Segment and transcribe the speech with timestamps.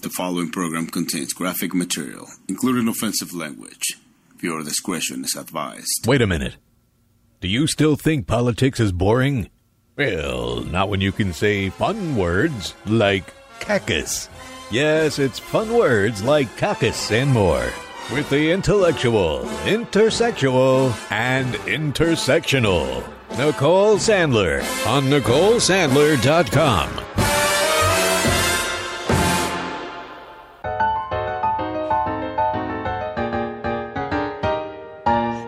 [0.00, 3.96] The following program contains graphic material, including offensive language.
[4.38, 6.06] Viewer discretion is advised.
[6.06, 6.56] Wait a minute.
[7.40, 9.48] Do you still think politics is boring?
[9.96, 14.28] Well, not when you can say fun words like cactus.
[14.70, 17.72] Yes, it's fun words like cactus and more.
[18.12, 23.02] With the intellectual, intersexual, and intersectional.
[23.38, 26.90] Nicole Sandler on NicoleSandler.com.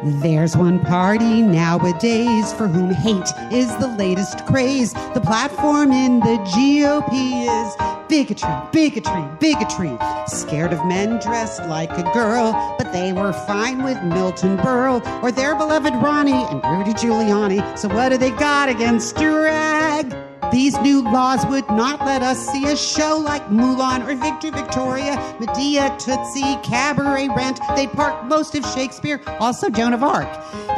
[0.06, 4.92] There's one party nowadays for whom hate is the latest craze.
[4.92, 9.98] The platform in the GOP is bigotry, bigotry, bigotry.
[10.28, 15.32] Scared of men dressed like a girl, but they were fine with Milton Berle or
[15.32, 17.76] their beloved Ronnie and Rudy Giuliani.
[17.76, 20.25] So what do they got against drag?
[20.52, 25.16] These new laws would not let us see a show like Mulan or Victor Victoria,
[25.40, 27.60] Medea, Tootsie, Cabaret Rent.
[27.74, 30.28] They'd park most of Shakespeare, also Joan of Arc.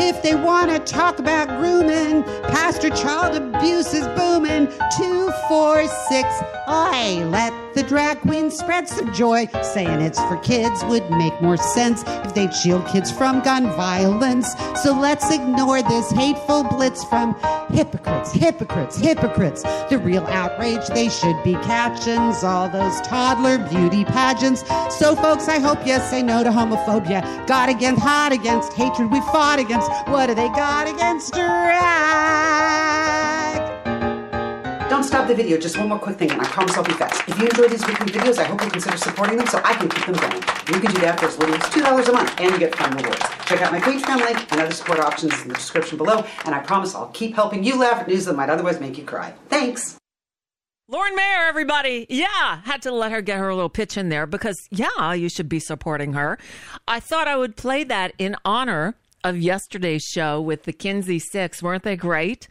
[0.00, 4.68] If they want to talk about grooming, pastor child abuse is booming.
[4.96, 6.28] Two, four, six,
[6.66, 9.46] I let the drag queen spread some joy.
[9.62, 14.52] Saying it's for kids would make more sense if they'd shield kids from gun violence.
[14.82, 17.36] So let's ignore this hateful blitz from
[17.70, 19.62] hypocrites, hypocrites, hypocrites.
[19.90, 24.62] The real outrage they should be catchings, all those toddler beauty pageants.
[24.98, 27.46] So, folks, I hope you say no to homophobia.
[27.46, 29.88] God against, hot against hatred we fought against.
[30.08, 32.87] What do they got against drag?
[34.98, 35.56] Don't stop the video.
[35.56, 37.22] Just one more quick thing, and I promise I'll be fast.
[37.28, 39.88] If you enjoy these weekly videos, I hope you consider supporting them so I can
[39.88, 40.42] keep them going.
[40.42, 42.96] You can do that for as little as $2 a month, and you get fun
[42.96, 43.22] rewards.
[43.46, 46.58] Check out my Patreon link and other support options in the description below, and I
[46.58, 49.34] promise I'll keep helping you laugh at news that might otherwise make you cry.
[49.48, 49.98] Thanks!
[50.88, 52.04] Lauren Mayer, everybody.
[52.08, 55.48] Yeah, had to let her get her little pitch in there because, yeah, you should
[55.48, 56.40] be supporting her.
[56.88, 61.62] I thought I would play that in honor of yesterday's show with the Kinsey Six.
[61.62, 62.48] Weren't they great?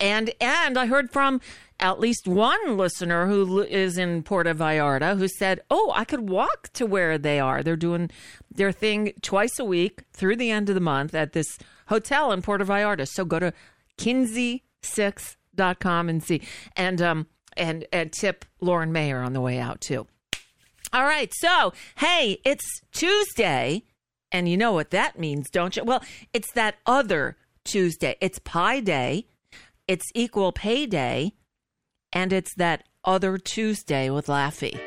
[0.00, 1.40] And and I heard from
[1.80, 6.72] at least one listener who is in Puerto Vallarta who said, "Oh, I could walk
[6.74, 7.62] to where they are.
[7.62, 8.10] They're doing
[8.50, 12.42] their thing twice a week through the end of the month at this hotel in
[12.42, 13.06] Puerto Vallarta.
[13.08, 13.52] So go to
[13.98, 16.42] kinsey6.com and see.
[16.76, 17.26] And um
[17.58, 20.06] and and tip Lauren Mayer on the way out too.
[20.92, 23.82] All right, so hey, it's Tuesday,
[24.32, 25.84] and you know what that means, don't you?
[25.84, 26.02] Well,
[26.32, 28.16] it's that other Tuesday.
[28.22, 29.26] It's Pi Day,
[29.86, 31.34] it's Equal Pay Day,
[32.12, 34.78] and it's that other Tuesday with Laffy.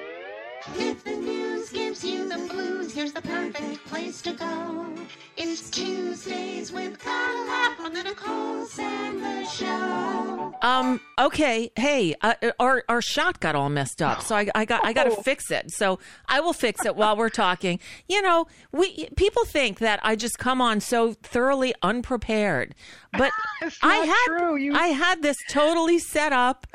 [0.75, 4.95] If the news gives you the blues, here's the perfect place to go.
[5.37, 10.55] It's Tuesdays with GottaLaff on the Nicole Sandler Show.
[10.61, 10.99] Um.
[11.17, 11.71] Okay.
[11.75, 15.05] Hey, uh, our our shot got all messed up, so I, I got I got
[15.05, 15.71] to fix it.
[15.71, 15.97] So
[16.27, 17.79] I will fix it while we're talking.
[18.07, 22.75] You know, we people think that I just come on so thoroughly unprepared,
[23.17, 23.31] but
[23.81, 26.67] I had I had this totally set up.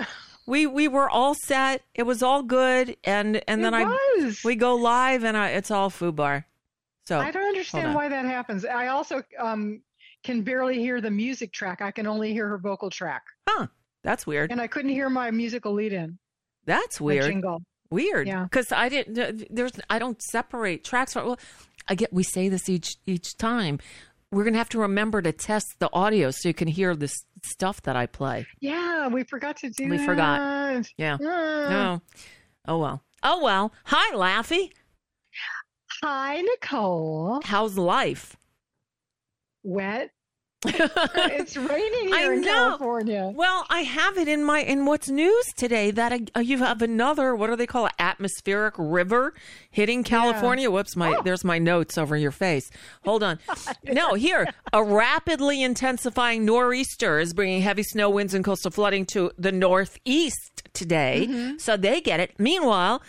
[0.46, 1.82] We we were all set.
[1.94, 5.70] It was all good, and and then It I we go live, and I, it's
[5.70, 6.44] all foobar.
[7.04, 8.64] So I don't understand why that happens.
[8.64, 9.80] I also um,
[10.22, 11.80] can barely hear the music track.
[11.82, 13.66] I can only hear her vocal track, Huh?
[14.02, 14.52] That's weird.
[14.52, 16.18] and I couldn't hear my musical lead-in.
[16.64, 17.24] That's weird.
[17.24, 17.62] jingle.
[17.90, 18.26] Weird.
[18.26, 18.44] Yeah.
[18.44, 19.46] Because I didn't.
[19.54, 19.72] There's.
[19.90, 21.14] I don't separate tracks.
[21.14, 21.38] Well,
[21.88, 22.12] I get.
[22.12, 23.78] We say this each each time.
[24.32, 27.14] We're gonna have to remember to test the audio so you can hear this
[27.44, 28.46] stuff that I play.
[28.60, 30.06] Yeah, we forgot to do We that.
[30.06, 30.92] forgot.
[30.96, 31.16] Yeah.
[31.20, 31.68] Ah.
[31.68, 32.02] No.
[32.68, 33.02] Oh well.
[33.22, 33.72] Oh well.
[33.86, 34.70] Hi, Laffy.
[36.02, 37.40] Hi, Nicole.
[37.44, 38.36] How's life?
[39.62, 40.10] Wet.
[41.32, 42.44] it's raining I here in.
[42.44, 43.32] California.
[43.34, 47.34] Well, I have it in my in what's news today that uh, you have another
[47.34, 49.34] what do they call it atmospheric river
[49.70, 50.70] hitting California.
[50.70, 52.70] Whoops, my there's my notes over your face.
[53.04, 53.38] Hold on.
[53.84, 59.30] no, here a rapidly intensifying nor'easter is bringing heavy snow winds and coastal flooding to
[59.38, 62.32] the northeast today, so they get it.
[62.38, 63.02] Meanwhile.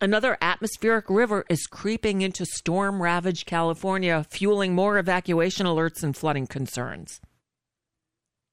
[0.00, 6.46] Another atmospheric river is creeping into storm ravaged California, fueling more evacuation alerts and flooding
[6.46, 7.20] concerns.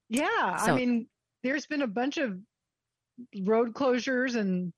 [0.09, 1.07] Yeah, So- I mean,
[1.43, 2.37] there's been a bunch of
[3.45, 4.73] road closures and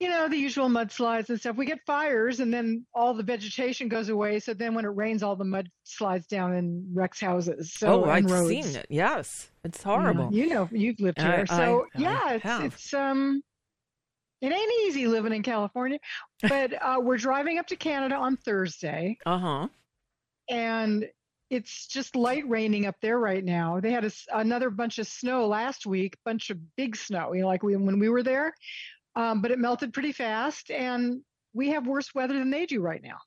[0.00, 1.56] you know the usual mudslides and stuff.
[1.56, 4.40] We get fires, and then all the vegetation goes away.
[4.40, 7.72] So then, when it rains, all the mud slides down and wrecks houses.
[7.74, 8.48] So oh, I've roads.
[8.48, 8.86] seen it.
[8.90, 10.30] Yes, it's Yeah, horrible.
[10.32, 12.64] You know, you've lived I- here, so I- I yeah, it's have.
[12.64, 13.40] it's um,
[14.40, 15.98] it ain't easy living in California.
[16.42, 19.68] But uh, we're driving up to Canada on Thursday, Uh huh.
[20.48, 21.08] and
[21.50, 23.78] it's just light raining up there right now.
[23.80, 27.46] They had a another bunch of snow last week, bunch of big snow, you know,
[27.48, 28.54] like we, when we were there.
[29.16, 31.20] Um, but it melted pretty fast, and
[31.52, 33.18] we have worse weather than they do right now.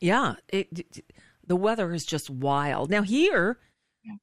[0.00, 0.34] Yeah.
[0.48, 1.04] It, it-
[1.46, 2.90] the weather is just wild.
[2.90, 3.60] Now here,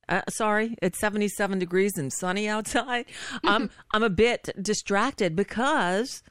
[0.10, 3.06] uh, sorry, it's 77 degrees and sunny outside.
[3.46, 6.22] I'm I'm a bit distracted because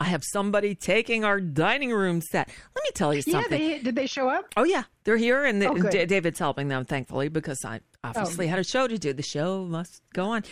[0.00, 2.48] I have somebody taking our dining room set.
[2.48, 3.58] Let me tell you Yeah, something.
[3.58, 4.46] they did they show up?
[4.56, 6.08] Oh yeah, they're here, and, Oh, and good.
[6.08, 9.12] David's helping them, thankfully, because I obviously had a show to do.
[9.12, 10.44] The show must go on.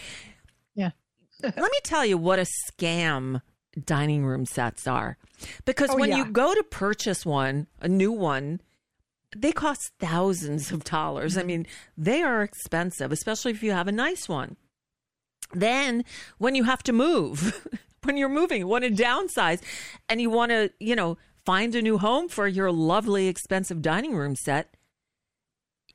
[0.75, 0.91] Yeah.
[1.43, 3.41] Let me tell you what a scam
[3.85, 5.17] dining room sets are,
[5.65, 6.17] because Oh, when yeah.
[6.19, 8.61] you go to purchase one, a new one,
[9.37, 11.37] they cost thousands of dollars.
[11.37, 11.47] I Mm-hmm.
[11.47, 11.67] mean,
[11.97, 14.57] they are expensive, especially if you have a nice one.
[15.53, 16.05] Then,
[16.39, 17.69] when you have to move,
[18.07, 19.61] when you're moving, want to downsize,
[20.09, 24.15] and you want to, you know, find a new home for your lovely, expensive dining
[24.17, 24.75] room set,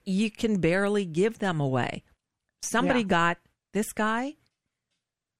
[0.05, 2.03] you can barely give them away.
[2.61, 3.05] Somebody Yeah.
[3.07, 3.37] got
[3.73, 4.35] this guy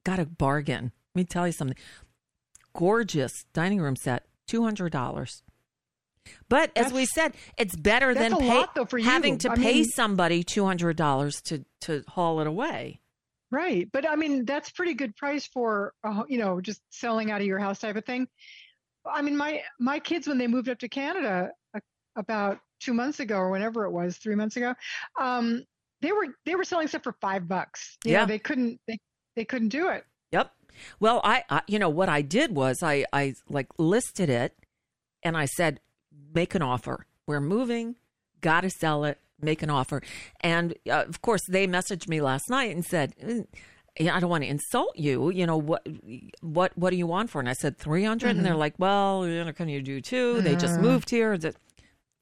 [0.03, 0.91] got a bargain.
[1.13, 1.77] Let me tell you something.
[2.73, 5.43] Gorgeous dining room set, two hundred dollars.
[6.47, 9.85] But as we said, it's better than pay, lot, though, having to I pay mean-
[9.85, 13.01] somebody two hundred dollars to to haul it away.
[13.51, 17.41] Right, but I mean that's pretty good price for uh, you know just selling out
[17.41, 18.27] of your house type of thing.
[19.05, 21.79] I mean my my kids when they moved up to Canada uh,
[22.15, 24.73] about two months ago or whenever it was three months ago,
[25.19, 25.63] um,
[26.01, 27.97] they were they were selling stuff for five bucks.
[28.05, 28.25] You know, Yeah.
[28.25, 28.97] they couldn't they
[29.35, 30.05] they couldn't do it.
[30.31, 30.51] Yep.
[31.01, 34.55] Well, I, I you know what I did was I I like listed it
[35.23, 35.81] and I said
[36.33, 37.05] make an offer.
[37.27, 37.97] We're moving,
[38.39, 40.01] got to sell it, make an offer.
[40.41, 43.45] And uh, of course they messaged me last night and said "Mm,
[43.99, 45.29] I don't want to insult you.
[45.31, 45.85] You know what?
[46.41, 46.77] What?
[46.77, 47.39] What do you want for?
[47.39, 50.41] And I said three and they're like, "Well, you know, can you do two?
[50.41, 51.33] They just moved here.
[51.33, 51.57] Is it-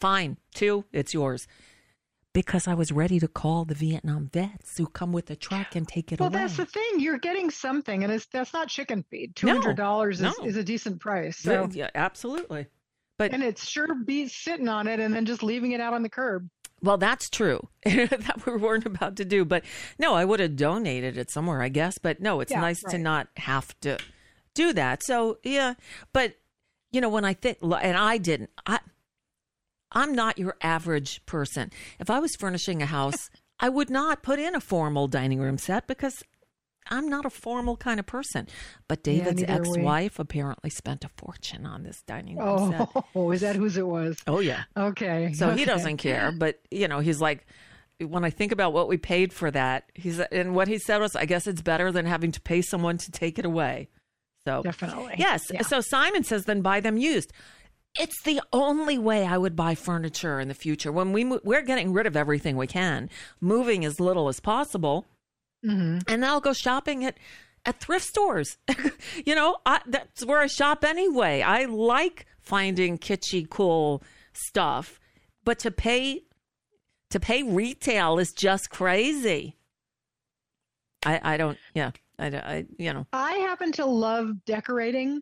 [0.02, 0.86] Fine, two.
[0.94, 1.48] It's yours."
[2.32, 5.88] Because I was ready to call the Vietnam vets who come with a truck and
[5.88, 6.42] take it Well, away.
[6.42, 7.00] that's the thing.
[7.00, 9.36] You're getting something, and it's that's not chicken feed.
[9.36, 10.46] Two No, hundred dollars is, no.
[10.46, 11.38] is a decent price.
[11.40, 12.68] So, yeah, absolutely.
[13.18, 16.04] But and it's sure beats sitting on it and then just leaving it out on
[16.04, 16.48] the curb.
[16.82, 17.68] Well, that's true.
[17.84, 19.46] that we weren't about to do.
[19.46, 19.64] But
[19.98, 21.98] no, I would have donated it somewhere, I guess.
[21.98, 23.98] But no, it's Yeah, nice to not have to
[24.54, 25.04] do that.
[25.04, 25.76] So, yeah.
[26.14, 26.36] But,
[26.92, 28.80] you know, when I think, and I didn't, I,
[29.92, 31.72] I'm not your average person.
[32.00, 35.58] If I was furnishing a house, I would not put in a formal dining room
[35.58, 36.24] set because
[36.90, 38.48] I'm not a formal kind of person.
[38.88, 39.70] But David's neither are we.
[39.70, 43.04] ex wife apparently spent a fortune on this dining room oh, set.
[43.16, 44.18] Oh, is that whose it was?
[44.28, 44.64] Oh, yeah.
[44.76, 45.34] Okay.
[45.34, 47.46] So he doesn't care, but you know, he's like,
[48.00, 51.16] when I think about what we paid for that, he's and what he said was,
[51.16, 53.90] I guess it's better than having to pay someone to take it away.
[54.46, 55.16] So Definitely.
[55.18, 55.52] yes.
[55.54, 55.62] Yeah.
[55.64, 57.34] So Simon says, then buy them used.
[58.00, 60.92] It's the only way I would buy furniture in the future.
[60.92, 63.10] When we mo- we're getting rid of everything we can,
[63.42, 65.08] moving as little as possible,
[65.66, 66.04] Mhm.
[66.08, 67.18] and then I'll go shopping at
[67.66, 68.58] at thrift stores.
[69.26, 71.42] you know, I, that's where I shop anyway.
[71.42, 74.02] I like finding kitschy, cool
[74.34, 75.00] stuff,
[75.44, 76.24] but to pay
[77.10, 79.58] to pay retail is just crazy.
[81.06, 81.58] I I don't.
[81.74, 83.08] Yeah, I, I you know.
[83.14, 85.22] I happen to love decorating,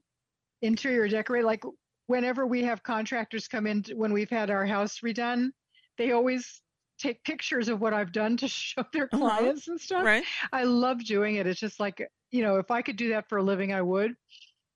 [0.61, 1.45] interior decorate.
[1.45, 1.63] Like
[2.07, 5.49] whenever we have contractors come in, when we've had our house redone,
[5.97, 6.61] they always
[6.97, 9.27] take pictures of what I've done to show their Uh-huh.
[9.29, 10.03] clients and stuff.
[10.05, 10.23] Right.
[10.51, 11.47] I love doing it.
[11.47, 12.01] It's just like,
[12.31, 14.15] you know, if I could do that for a living, I would.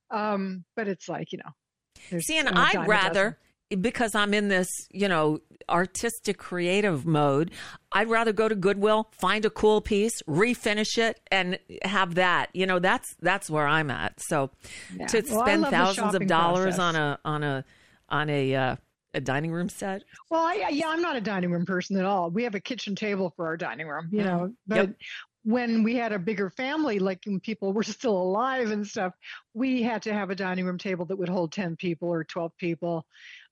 [0.09, 3.37] Um, but it's like, you know, See, and I'd rather
[3.79, 7.51] because I'm in this, you know, artistic creative mode,
[7.93, 12.49] I'd rather go to Goodwill, find a cool piece, refinish it and have that.
[12.53, 14.19] You know, that's that's where I'm at.
[14.19, 14.51] So
[14.93, 15.07] Yeah.
[15.07, 16.79] to Well, spend thousands of dollars process.
[16.79, 17.65] on a on a
[18.09, 18.75] on a uh,
[19.13, 20.03] a dining room set.
[20.29, 22.29] Well, I, yeah, I'm not a dining room person at all.
[22.29, 24.95] We have a kitchen table for our dining room, you know, but Yep.
[25.43, 29.13] when we had a bigger family, like when people were still alive and stuff,
[29.53, 32.51] we had to have a dining room table that would hold 10 people or 12
[32.57, 33.05] people.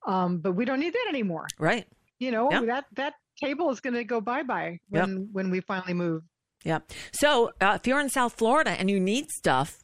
[0.07, 1.47] Um, but we don't need that anymore.
[1.57, 1.87] Right.
[2.19, 2.65] You know, Yep.
[2.67, 6.23] that, that table is going to go bye bye when, when we finally move.
[6.63, 6.79] Yeah.
[7.11, 9.77] So uh, if you're in South Florida and you need stuff,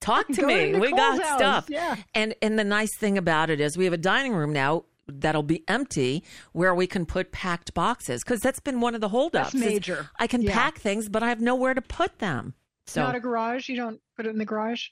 [0.00, 0.72] talk to Go me.
[0.72, 1.66] to we got house, stuff.
[1.68, 1.96] yeah.
[2.14, 5.42] And and the nice thing about it is we have a dining room now that'll
[5.42, 9.52] be empty where we can put packed boxes because that's been one of the holdups.
[9.52, 10.08] That's major.
[10.18, 10.52] I can Yeah.
[10.52, 12.54] pack things, but I have nowhere to put them.
[12.86, 13.68] So Not a garage.
[13.68, 14.88] You don't put it in the garage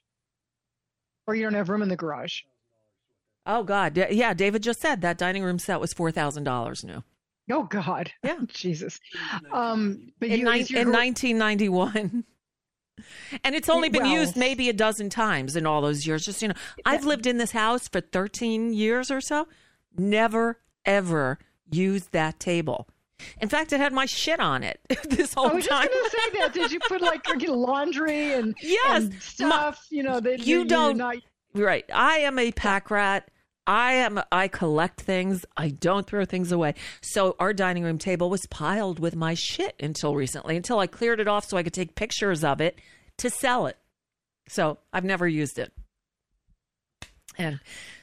[1.27, 2.43] or you don't have room in the garage.
[3.47, 4.35] oh god, Yeah.
[4.35, 7.03] David just said that dining room set was four thousand dollars new
[7.51, 8.13] Oh God.
[8.23, 8.41] Yeah.
[8.49, 9.01] Jesus.
[9.51, 12.25] Um, but in, you, is your in 1991.
[13.45, 16.25] And it's only been Well- used maybe a dozen times in all those years.
[16.25, 19.47] Just, you know, I've lived in this house for 13 years or so.
[19.97, 21.39] Never, ever
[21.71, 22.89] used that table.
[23.41, 24.81] In fact, it had my shit on it
[25.11, 25.55] this whole time.
[25.55, 25.89] I was time.
[25.89, 26.53] just going to say that.
[26.55, 29.03] Did you put like your laundry and, Yes.
[29.05, 29.85] and stuff?
[29.91, 31.17] you know that You you're don't- Not,
[31.55, 31.85] Right.
[31.93, 33.29] I am a pack rat.
[33.67, 35.45] I am I collect things.
[35.57, 36.75] I don't throw things away.
[37.03, 41.21] So our dining room table was piled with my shit until recently, until I cleared
[41.21, 42.79] it off so I could take pictures of it
[43.19, 43.77] to sell it.
[44.49, 45.73] So I've never used it.
[47.37, 47.61] And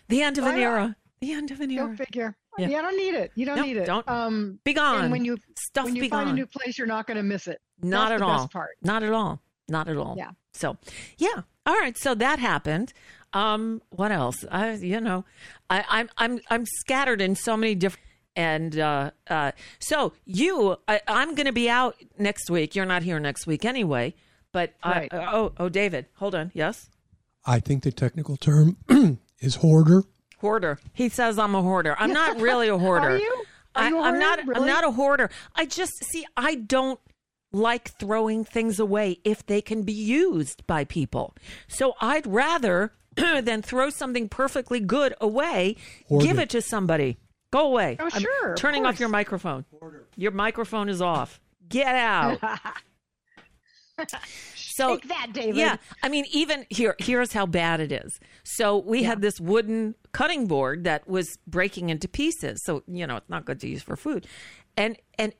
[0.07, 0.95] the end of an I- era.
[1.25, 1.97] The end of an go era.
[1.97, 2.37] figure.
[2.57, 2.67] Yeah.
[2.69, 2.79] Yeah.
[2.79, 3.31] I don't need it.
[3.35, 3.85] You don't No, need it.
[3.85, 4.07] don't.
[4.07, 5.03] Um, Be gone.
[5.03, 6.33] and when you Stuff when you be find gone.
[6.33, 7.59] a new place, you're not going to miss it.
[7.81, 8.39] Not That's at the all.
[8.43, 8.69] Best part.
[8.81, 9.41] Not at all.
[9.67, 10.15] Not at all.
[10.17, 10.31] Yeah.
[10.53, 10.77] So,
[11.17, 11.41] yeah.
[11.65, 11.97] All right.
[11.97, 12.93] So that happened.
[13.33, 14.45] Um, what else?
[14.51, 15.25] I, you know,
[15.69, 18.05] I, I'm, I'm, I'm scattered in so many different,
[18.37, 22.75] and, uh, uh, so you, I, I'm going to be out next week.
[22.75, 24.13] You're not here next week anyway,
[24.53, 25.13] but, Right.
[25.13, 26.51] I, oh, oh, David, hold on.
[26.53, 26.89] Yes.
[27.45, 28.77] I think the technical term
[29.39, 30.03] is hoarder.
[30.39, 30.79] Hoarder.
[30.93, 31.95] He says I'm a hoarder.
[31.97, 33.09] I'm not really a hoarder.
[33.09, 33.43] Are you?
[33.75, 34.43] Are I, you a I'm hoarder?
[34.45, 34.57] not.
[34.57, 35.29] I'm not a hoarder.
[35.55, 36.25] I just see.
[36.37, 36.99] I don't
[37.51, 41.35] like throwing things away if they can be used by people.
[41.67, 45.77] So I'd rather than throw something perfectly good away,
[46.07, 46.43] Hoard give it.
[46.43, 47.17] it to somebody.
[47.51, 47.95] Go away.
[47.99, 49.63] Oh, I'm sure, of turning off your microphone.
[49.79, 50.03] Hoarder.
[50.17, 51.39] Your microphone is off.
[51.69, 52.39] Get out.
[54.77, 55.55] so Take that, David.
[55.55, 58.19] yeah, I mean, even here, here's how bad it is.
[58.43, 62.61] So we had this wooden cutting board that was breaking into pieces.
[62.63, 64.27] So you know, it's not good to use for food.
[64.77, 65.33] And and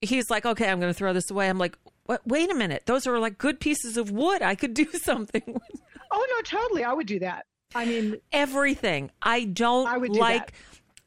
[0.00, 1.48] he's like, okay, I'm going to throw this away.
[1.48, 2.26] I'm like, what?
[2.26, 4.42] Wait a minute, those are like good pieces of wood.
[4.42, 5.80] I could do something with
[6.10, 6.84] Oh no, totally.
[6.84, 7.46] I would do that.
[7.74, 9.10] I mean, everything.
[9.20, 10.46] I don't I would do like.
[10.46, 10.54] that.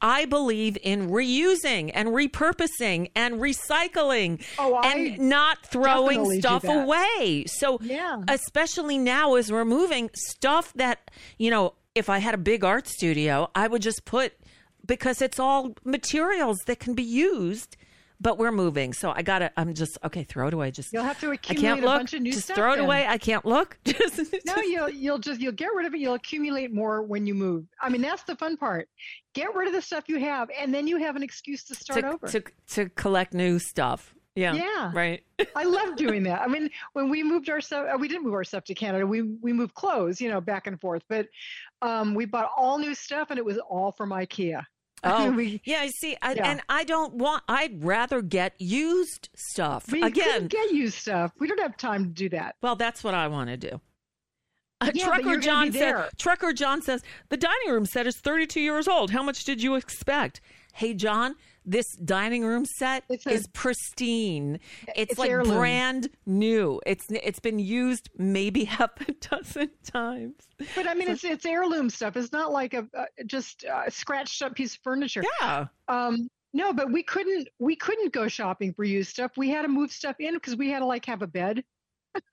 [0.01, 7.45] I believe in reusing and repurposing and recycling Oh, and not throwing stuff away.
[7.47, 8.21] So, Yeah.
[8.27, 12.87] especially now as we're moving, stuff that, you know, if I had a big art
[12.87, 14.33] studio, I would just put
[14.85, 17.75] because it's all materials that can be used.
[18.19, 19.51] But we're moving, so I gotta.
[19.57, 20.23] I'm just okay.
[20.23, 20.71] Throw it away.
[20.71, 21.99] Just You'll have to I accumulate can't a look.
[21.99, 23.05] bunch of new just stuff throw it away.
[23.07, 23.77] I can't look.
[23.85, 25.99] Just no, you'll you'll just you'll get rid of it.
[25.99, 27.65] You'll accumulate more when you move.
[27.79, 28.89] I mean, that's the fun part.
[29.37, 32.01] Get rid of the stuff you have, and then you have an excuse to start
[32.01, 32.27] to, over.
[32.27, 34.13] to to collect new stuff.
[34.37, 34.53] Yeah.
[34.53, 34.91] Yeah.
[34.93, 35.23] Right.
[35.55, 36.41] I love doing that.
[36.41, 39.05] I mean, when we moved our stuff, we didn't move our stuff to Canada.
[39.05, 41.03] We we moved clothes, you know, back and forth.
[41.09, 41.27] But
[41.81, 44.63] um, we bought all new stuff, and it was all from IKEA.
[45.03, 45.81] Oh, we yeah.
[45.81, 46.17] I see.
[46.23, 46.49] I, Yeah.
[46.49, 47.43] And I don't want.
[47.47, 50.47] I'd rather get used stuff we again.
[50.47, 51.31] get used stuff.
[51.39, 52.55] We don't have time to do that.
[52.63, 53.79] Well, that's what I want to do.
[54.79, 56.09] Uh, Yeah, Trucker John said.
[56.17, 59.11] Trucker John says the dining room set is 32 years old.
[59.11, 60.39] How much did you expect?
[60.73, 64.59] Hey, John, this dining room set a- is pristine.
[64.95, 65.57] It's, It's like heirloom.
[65.57, 66.79] brand new.
[66.85, 70.35] It's it's been used maybe half a dozen times.
[70.75, 72.15] But I mean, it's it's heirloom stuff.
[72.15, 72.85] It's not like a,
[73.25, 75.23] just a scratched up piece of furniture.
[75.41, 75.65] Yeah.
[75.87, 79.31] Um, no, but we couldn't we couldn't go shopping for used stuff.
[79.37, 81.63] We had to move stuff in because we had to like have a bed,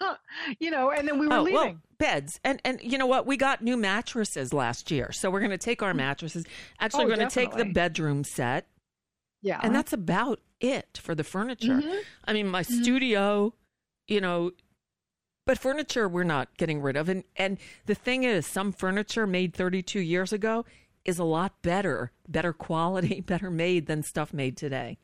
[0.60, 1.54] you know, and then we were Oh, leaving.
[1.54, 2.38] well, beds.
[2.44, 3.26] And and you know what?
[3.26, 5.12] We got new mattresses last year.
[5.12, 6.44] So we're going to take our mattresses.
[6.80, 8.66] Actually, Oh, we're going to take the bedroom set.
[9.42, 11.74] yeah, And that's about it for the furniture.
[11.80, 12.00] Mhm.
[12.24, 13.54] I mean, my studio,
[14.08, 14.52] you know,
[15.46, 17.08] but furniture we're not getting rid of.
[17.08, 20.64] And and the thing is, some furniture made 32 years ago
[21.04, 24.98] is a lot better, better quality, better made than stuff made today.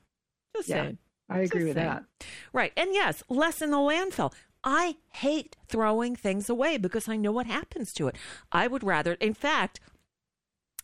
[0.56, 0.82] Just Yeah.
[0.84, 0.98] saying.
[1.28, 1.86] I agree Just with saying.
[1.88, 2.04] that.
[2.52, 2.72] Right.
[2.76, 4.32] And yes, less in the landfill.
[4.62, 8.16] I hate throwing things away because I know what happens to it.
[8.52, 9.80] I would rather, in fact,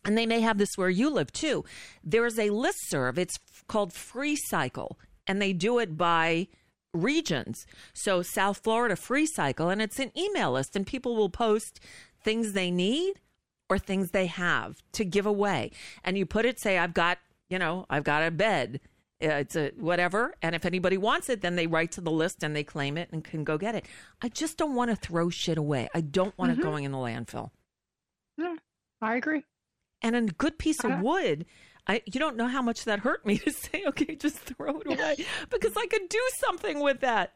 [0.03, 1.65] and they may have this where you live too.
[2.03, 3.19] There's a list serve.
[3.19, 6.47] It's called Free Cycle, and they do it by
[6.93, 7.65] regions.
[7.93, 11.79] So South Florida Free Cycle, and it's an email list, and people will post
[12.23, 13.19] things they need
[13.69, 15.71] or things they have to give away.
[16.03, 17.19] And you put it, say, I've got,
[17.49, 18.79] you know, I've got a bed.
[19.21, 20.35] Uh, It's a whatever.
[20.41, 23.09] And if anybody wants it, then they write to the list and they claim it
[23.11, 23.85] and can go get it.
[24.21, 25.89] I just don't want to throw shit away.
[25.93, 27.51] I don't want it going in the landfill.
[28.37, 28.55] Yeah,
[29.01, 29.43] I agree.
[30.01, 31.01] And a good piece of Uh-huh.
[31.03, 31.45] wood,
[31.87, 34.87] I you don't know how much that hurt me to say, okay, just throw it
[34.87, 37.33] away because I could do something with that.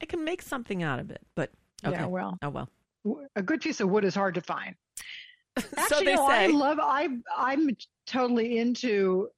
[0.00, 1.20] I can make something out of it.
[1.34, 1.50] But
[1.84, 1.96] okay.
[1.96, 2.38] Yeah, well.
[2.42, 2.68] oh well.
[3.36, 4.74] A good piece of wood is hard to find.
[5.58, 6.78] Actually, so they no, I love.
[6.80, 7.68] I I'm
[8.06, 9.28] totally into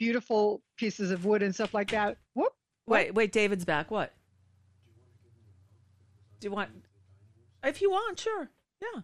[0.00, 2.16] beautiful pieces of wood and stuff like that.
[2.34, 2.52] Whoop.
[2.88, 3.90] Wait, wait, David's back.
[3.92, 4.12] What?
[6.40, 6.70] Do you want?
[7.62, 8.50] If you want, sure.
[8.80, 9.02] Yeah.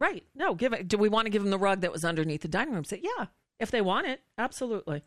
[0.00, 0.24] Right.
[0.34, 0.88] No, give it.
[0.88, 2.84] Do we want to give them the rug that was underneath the dining room?
[2.84, 3.26] Say, yeah,
[3.58, 5.02] if they want it, absolutely.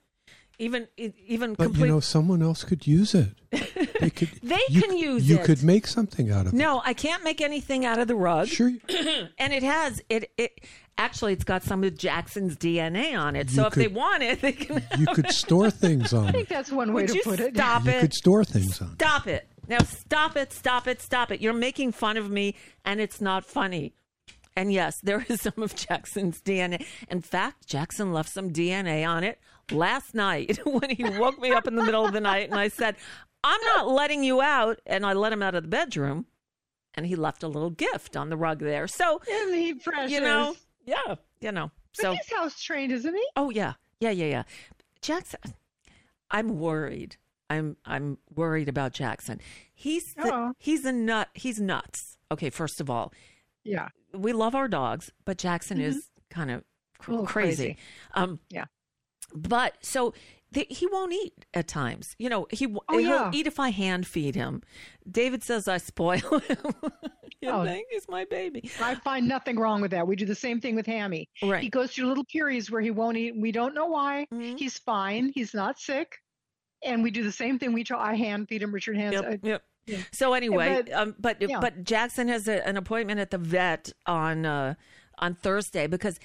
[0.62, 1.88] Even e- even But complete.
[1.88, 3.30] you know, someone else could use it.
[4.01, 4.30] They could.
[4.41, 5.39] They you can use You it.
[5.41, 6.58] You could make something out of it.
[6.58, 8.48] no, I can't make anything out of the rug.
[8.48, 8.72] Sure.
[9.38, 10.32] And it has it.
[10.39, 10.62] It
[10.98, 13.51] actually, it's got some of Jackson's DNA on it.
[13.51, 14.82] So You if they want it, they can.
[14.98, 16.30] You could store things on it.
[16.30, 17.53] I think that's one way Would to you put it.
[17.56, 18.00] stop You it?
[18.01, 18.94] could store things on it.
[18.96, 19.48] Stop it.
[19.68, 21.39] Now stop it, stop it, stop it.
[21.41, 23.94] You're making fun of me and it's not funny.
[24.56, 26.84] And yes, there is some of Jackson's DNA.
[27.10, 29.39] In fact, Jackson left some DNA on it
[29.72, 32.68] last night when he woke me up in the middle of the night and I
[32.68, 32.96] said,
[33.44, 34.80] I'm not letting you out.
[34.86, 36.25] And I let him out of the bedroom
[36.94, 38.88] and he left a little gift on the rug there.
[38.88, 40.12] So, Isn't he precious?
[40.12, 41.72] you know, yeah, you know.
[41.98, 43.27] But So, he's house trained, isn't he?
[43.36, 44.44] Oh yeah, yeah, yeah, yeah.
[45.01, 45.39] Jackson,
[46.30, 47.18] I'm worried.
[47.50, 49.41] I'm I'm worried about Jackson.
[49.74, 51.27] He's the, he's a nut.
[51.34, 52.18] He's nuts.
[52.32, 53.12] Okay, first of all,
[53.65, 53.89] Yeah.
[54.13, 56.63] we love our dogs, but Jackson is kind of
[56.98, 57.25] cr- crazy.
[57.25, 57.77] crazy.
[58.13, 58.65] Um, Yeah.
[59.33, 60.13] But so
[60.53, 62.13] he won't eat at times.
[62.19, 63.31] You know, he w- Oh, he'll yeah.
[63.33, 64.61] eat if I hand feed him.
[65.09, 66.57] David says I spoil him.
[67.41, 67.63] you Oh.
[67.63, 68.69] think he's my baby?
[68.81, 70.05] I find nothing wrong with that.
[70.05, 71.29] We do the same thing with Hammy.
[71.41, 71.63] Right.
[71.63, 73.33] He goes through little periods where he won't eat.
[73.39, 74.27] We don't know why.
[74.34, 74.60] Mhm.
[74.60, 75.32] He's fine.
[75.34, 76.17] He's not sick.
[76.84, 77.71] And we do the same thing.
[77.73, 78.12] We try.
[78.12, 78.73] I hand feed him.
[78.73, 79.13] Richard hands.
[79.13, 79.63] Yep, uh, yep.
[79.86, 79.97] yeah.
[80.12, 81.60] So anyway, but- um, but yeah.
[81.62, 84.73] but Jackson has a, an appointment at the vet on uh,
[85.19, 86.19] on Thursday because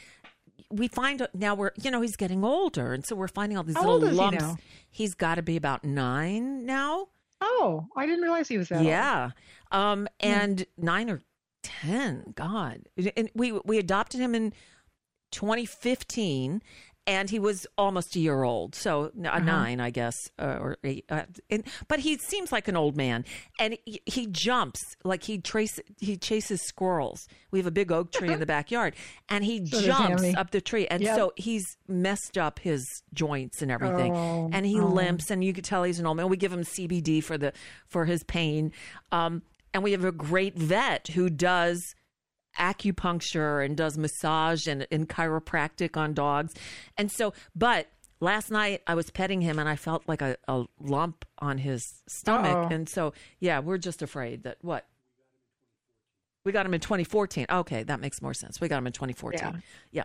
[0.71, 3.77] we find now we're you know he's getting older and so we're finding all these
[3.77, 4.41] How little old he lumps.
[4.43, 4.57] now?
[4.91, 7.09] He's got to be about nine now.
[7.41, 8.79] Oh, I didn't realize he was that.
[8.79, 8.87] old.
[8.87, 9.31] Yeah,
[9.71, 11.21] um, and nine or
[11.63, 12.33] ten.
[12.35, 14.53] God, and we we adopted him in
[15.33, 16.63] 2015
[17.07, 18.75] and he was almost a year old.
[18.75, 19.37] So n- Uh-huh.
[19.37, 22.97] uh nine i guess uh, or eight uh, and, but he seems like an old
[22.97, 23.25] man.
[23.59, 27.29] And he, he jumps like he trace he chases squirrels.
[27.51, 28.95] We have a big oak tree in the backyard.
[29.29, 30.87] And he So jumps up the tree.
[30.89, 31.17] And Yep.
[31.17, 34.15] so he's messed up his joints and everything.
[34.17, 34.87] Oh, and he oh.
[34.87, 36.29] limps and you could tell he's an old man.
[36.29, 37.53] We give him cbd for the
[37.87, 38.73] for his pain.
[39.13, 39.43] Um
[39.75, 41.95] and we have a great vet who does
[42.59, 46.55] acupuncture and does massage and, and chiropractic on dogs.
[46.97, 47.87] And so, but
[48.21, 52.03] last night I was petting him and I felt like a, a lump on his
[52.09, 52.57] stomach.
[52.57, 52.75] Uh-oh.
[52.75, 54.87] And so, yeah, we're just afraid that what?
[56.45, 57.47] We got him in 2014.
[57.51, 58.61] Okay, that makes more sense.
[58.61, 59.41] We got him in 2014.
[59.41, 59.53] Yeah.
[59.91, 60.03] Yeah.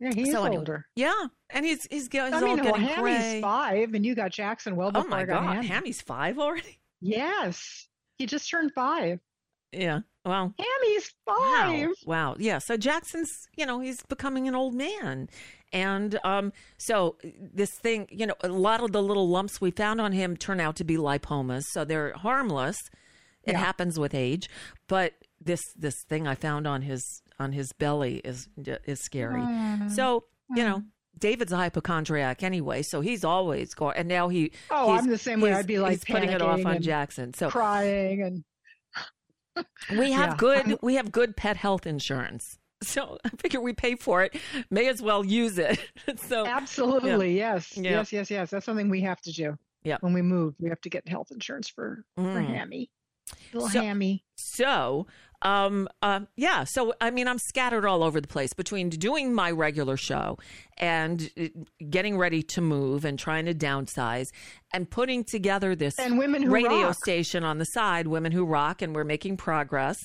[0.00, 0.86] Yeah, he's so anyway, older.
[0.96, 1.14] yeah,
[1.50, 3.40] and he's he's, he's I mean, all well, Hammy's gray.
[3.40, 5.66] five, and you got Jackson well Oh my I got god, Hammy.
[5.68, 6.80] Hammy's five already.
[7.00, 7.86] Yes,
[8.18, 9.20] he just turned five.
[9.76, 10.00] Yeah.
[10.24, 11.88] Well, Hammy's five.
[11.88, 11.92] Wow.
[12.06, 12.36] Wow.
[12.38, 12.58] Yeah.
[12.58, 15.28] So Jackson's, you know, he's becoming an old man.
[15.72, 20.00] And um, so this thing, you know, a lot of the little lumps we found
[20.00, 21.64] on him turn out to be lipomas.
[21.72, 22.76] So they're harmless.
[23.42, 23.58] It Yeah.
[23.58, 24.48] happens with age.
[24.88, 29.42] But this this thing I found on his on his belly is is scary.
[29.42, 29.90] Mm.
[29.90, 30.84] So, you know,
[31.18, 33.96] David's a hypochondriac anyway, so he's always going.
[33.96, 35.52] And now he, Oh, I'm the same way.
[35.52, 37.34] I'd be, like, he's putting it off on Jackson.
[37.34, 38.44] So Crying and
[39.90, 40.36] we have Yeah.
[40.36, 42.58] good we have good pet health insurance.
[42.82, 44.36] So I figure we pay for it.
[44.68, 45.78] May as well use it.
[46.16, 47.92] so absolutely yes, Yeah.
[47.92, 48.50] yes, yes, yes.
[48.50, 49.56] That's something we have to do.
[49.84, 49.96] Yeah.
[50.00, 52.46] When we move, we have to get health insurance for for Mm.
[52.46, 52.90] Hammy,
[53.52, 54.24] little So- Hammy.
[54.36, 55.06] so
[55.42, 59.50] um uh, yeah, so I mean I'm scattered all over the place between doing my
[59.50, 60.38] regular show
[60.78, 61.48] and uh,
[61.90, 64.28] getting ready to move and trying to downsize
[64.72, 66.96] and putting together this And Women Who radio Rock.
[67.04, 69.98] station on the side, Women Who Rock, and we're making progress.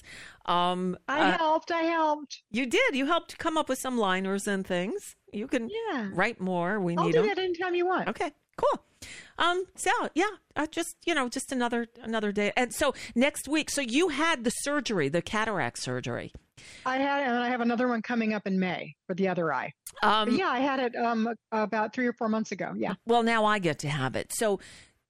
[0.46, 1.72] Um, I uh, helped.
[1.72, 2.42] I helped.
[2.52, 2.96] you did.
[2.96, 5.16] You helped come up with some liners and things.
[5.32, 6.10] You can Yeah.
[6.12, 6.80] write more.
[6.82, 7.28] We I'll need do them.
[7.28, 8.10] that anytime you want.
[8.10, 8.84] Okay, cool.
[9.38, 10.26] Um, so yeah,
[10.58, 12.52] uh, just you know, just another another day.
[12.58, 16.34] And so next week, so you had the surgery, the cataract surgery.
[16.86, 19.72] I had, and I have another one coming up in May for the other eye.
[20.04, 22.74] Um, yeah, I had it um about three or four months ago.
[22.76, 22.96] Yeah.
[23.06, 24.32] Well, now I get to have it.
[24.34, 24.60] So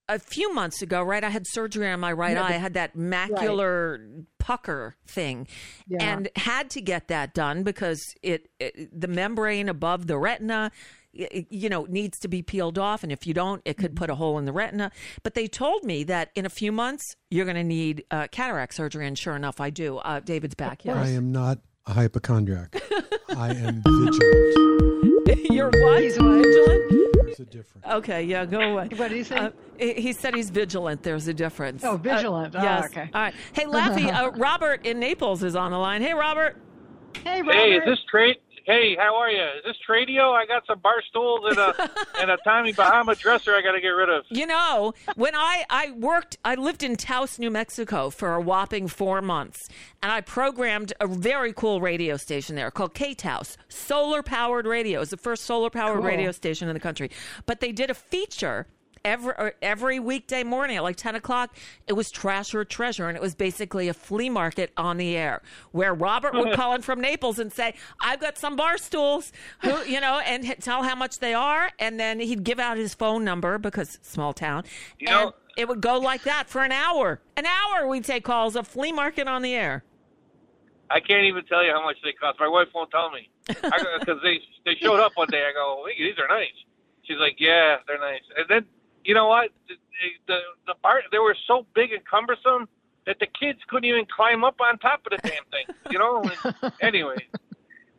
[0.07, 2.49] a few months ago, right, I had surgery on my right Yeah, eye.
[2.49, 5.47] I had that macular pucker thing
[5.87, 6.03] Yeah.
[6.03, 10.71] and had to get that done because it, it the membrane above the retina
[11.11, 13.81] you know needs to be peeled off and if you don't it Mm-hmm.
[13.81, 14.91] could put a hole in the retina
[15.23, 18.73] but they told me that in a few months you're going to need uh, cataract
[18.75, 22.75] surgery and sure enough i do uh, david's back yes I am not a hypochondriac.
[23.35, 25.45] I am vigilant.
[25.51, 27.87] you're what He's vigilant There's a difference.
[27.87, 29.37] okay yeah go away What did he say?
[29.37, 31.01] Uh, he he said he's vigilant.
[31.03, 31.83] There's a difference.
[31.83, 32.55] Oh, vigilant.
[32.55, 32.85] Uh, Oh, yes.
[32.91, 33.09] okay.
[33.13, 33.33] All right.
[33.53, 36.01] Hey, Laffy, uh, Robert in Naples is on the line.
[36.01, 36.57] Hey, Robert.
[37.23, 37.53] hey, Robert.
[37.53, 38.35] Hey, is this trade?
[38.69, 39.41] Hey, how are you?
[39.41, 40.31] Is this Tradio?
[40.31, 41.89] I got some bar stools and a
[42.21, 44.25] and a Tommy Bahama dresser I got to get rid of.
[44.29, 48.87] You know, when I, I worked, I lived in Taos, New Mexico for a whopping
[48.87, 49.69] four months,
[50.03, 54.97] and I programmed a very cool radio station there called K Taos, solar powered radio.
[54.97, 56.05] It was the first solar powered Cool.
[56.05, 57.09] radio station in the country.
[57.47, 58.67] But they did a feature.
[59.05, 61.55] Every or every weekday morning at like ten o'clock,
[61.87, 65.41] it was trash or treasure, and it was basically a flea market on the air
[65.71, 69.31] where Robert would call in from Naples and say, "I've got some bar stools,"
[69.61, 72.77] who you know, and h- tell how much they are, and then he'd give out
[72.77, 74.63] his phone number because small town,
[74.99, 77.19] You and know- it would go like that for an hour.
[77.35, 79.83] An hour we'd take calls, a flea market on the air.
[80.89, 82.39] I can't even tell you how much they cost.
[82.39, 85.43] My wife won't tell me because they they showed up one day.
[85.47, 86.47] I go, these are nice.
[87.03, 88.21] She's like, yeah, they're nice.
[88.37, 88.65] And then
[89.09, 89.49] you know what?
[89.67, 89.75] The
[90.27, 92.69] the, the bar they were so big and cumbersome
[93.07, 95.65] that the kids couldn't even climb up on top of the damn thing.
[95.89, 96.21] You know.
[96.21, 97.27] And anyway,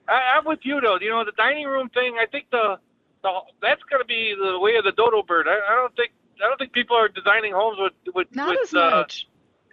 [0.08, 0.98] I, I'm with you though.
[1.00, 2.14] You know the dining room thing.
[2.20, 2.78] I think the
[3.24, 5.48] the that's going to be the way of the dodo bird.
[5.48, 6.12] I, I don't think.
[6.36, 9.26] I don't think people are designing homes with with Not with as uh, much.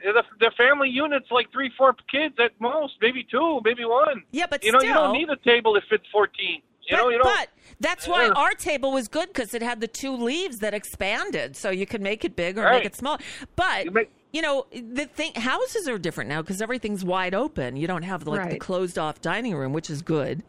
[0.03, 4.23] the, the family unit's like three, four kids at most, maybe two, maybe one.
[4.31, 6.63] Yeah, but you know, still, you don't need a table if it's fourteen.
[6.87, 7.23] You but, know, you don't.
[7.25, 8.31] but that's why Yeah.
[8.33, 12.01] our table was good because it had the two leaves that expanded, so you could
[12.01, 12.75] make it big or Right.
[12.77, 13.17] make it small.
[13.55, 17.75] But You make- you know, the thing houses are different now because everything's wide open.
[17.75, 20.43] You don't have like the closed off dining room, which is good.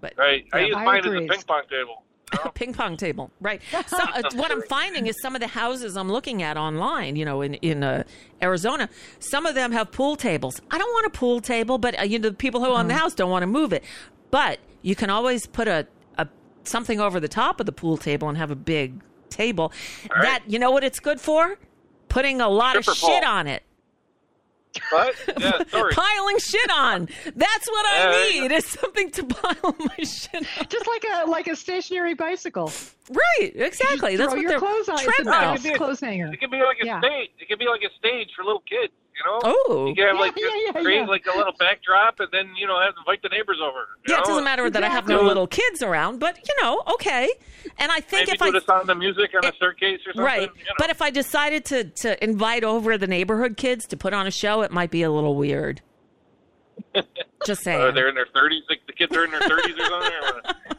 [0.00, 0.44] But right.
[0.52, 0.66] I Yeah.
[0.66, 2.02] use I mine as a ping pong table.
[2.44, 3.62] you ping pong table, right?
[3.88, 7.24] So uh, what I'm finding is some of the houses I'm looking at online, you
[7.24, 8.02] know, in in uh,
[8.42, 8.88] Arizona,
[9.20, 10.60] some of them have pool tables.
[10.70, 12.94] I don't want a pool table, but uh, you know, the people who own the
[12.94, 13.84] house don't want to move it.
[14.30, 16.28] But you can always put a, a
[16.62, 19.72] something over the top of the pool table and have a big table.
[20.10, 20.22] right.
[20.22, 21.58] That you know what it's good for?
[22.08, 23.24] Putting a lot of shit pole.
[23.24, 23.62] on it.
[24.90, 25.14] What?
[25.40, 25.92] Yeah, sorry.
[25.94, 27.08] Piling shit on.
[27.34, 28.52] That's what Yeah, I there you need.
[28.52, 30.66] Is something to pile my shit on.
[30.68, 32.70] Just like a like a stationary bicycle.
[33.10, 34.16] Right, exactly.
[34.16, 34.94] That's Throw what your they're clothes on.
[34.98, 35.32] It's a treadmill.
[35.40, 36.30] nice clothes hanger.
[36.32, 37.00] It could be like a Yeah.
[37.00, 37.30] stage.
[37.40, 38.92] It could be like a stage for little kids.
[39.18, 39.38] You know.
[39.44, 39.86] Oh.
[39.88, 41.06] You can have Yeah, like yeah, yeah, create yeah.
[41.06, 43.78] like a little backdrop, and then you know have invite the neighbors over.
[44.06, 46.82] you Yeah, it doesn't matter that I have no little kids around, but you know,
[46.94, 47.30] okay.
[47.78, 50.12] And I think Maybe if do I the sound of music on a staircase or
[50.12, 50.22] something.
[50.24, 50.74] right, you know.
[50.78, 54.30] but if I decided to to invite over the neighborhood kids to put on a
[54.30, 55.80] show, it might be a little weird.
[57.46, 57.80] Just saying.
[57.80, 58.64] Uh, they're in their thirties.
[58.68, 60.12] Like the kids are in their thirties or something.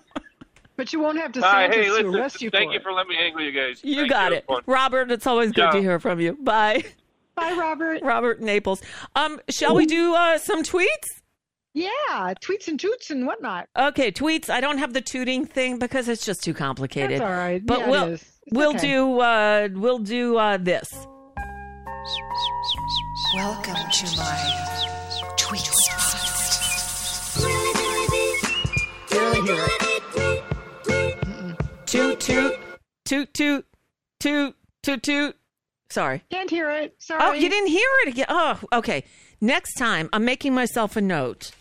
[0.75, 2.83] But you won't have to say DeSantis hey, to arrest you thank for you it.
[2.83, 3.83] for letting me hang with you guys.
[3.83, 4.37] you Thank got you.
[4.37, 5.09] it, Robert.
[5.09, 6.33] It's always good to hear from you.
[6.39, 6.85] Bye,
[7.37, 8.01] Bye, Robert.
[8.01, 8.81] Robert Naples.
[9.15, 11.21] Um, shall we do uh, some tweets?
[11.75, 13.69] Yeah, tweets and toots and whatnot.
[13.77, 14.49] Okay, tweets.
[14.49, 17.21] I don't have the tooting thing because it's just too complicated.
[17.21, 17.63] That's all right.
[17.63, 18.17] But Yeah, we'll
[18.51, 18.79] we'll okay.
[18.79, 20.91] do uh, we'll do uh, this.
[23.35, 26.23] Welcome to my tweet spot.
[31.85, 32.53] Toot toot
[33.05, 33.65] toot toot
[34.19, 35.35] toot toot toot.
[35.89, 36.21] Sorry.
[36.29, 36.95] Can't hear it.
[36.99, 37.21] Sorry.
[37.23, 38.25] Oh, you didn't hear it again.
[38.29, 39.03] Oh, okay.
[39.39, 41.51] Next time, I'm making myself a note.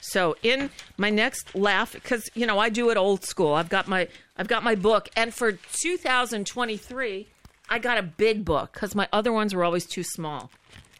[0.00, 3.54] So in my next laugh, because you know I do it old school.
[3.54, 7.26] I've got my I've got my book, and for 2023,
[7.68, 10.50] I got a big book because my other ones were always too small.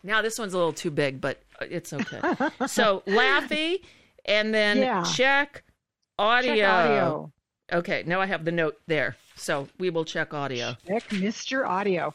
[0.03, 2.21] Now this one's a little too big, but uh, it's okay.
[2.67, 3.83] so Laffy,
[4.25, 5.03] and then Yeah.
[5.05, 5.63] check
[6.19, 6.55] audio.
[6.57, 7.33] Check audio.
[7.73, 9.17] Okay, now I have the note there.
[9.37, 10.77] So we will check audio.
[10.87, 11.67] Check Mr.
[11.69, 12.15] Audio.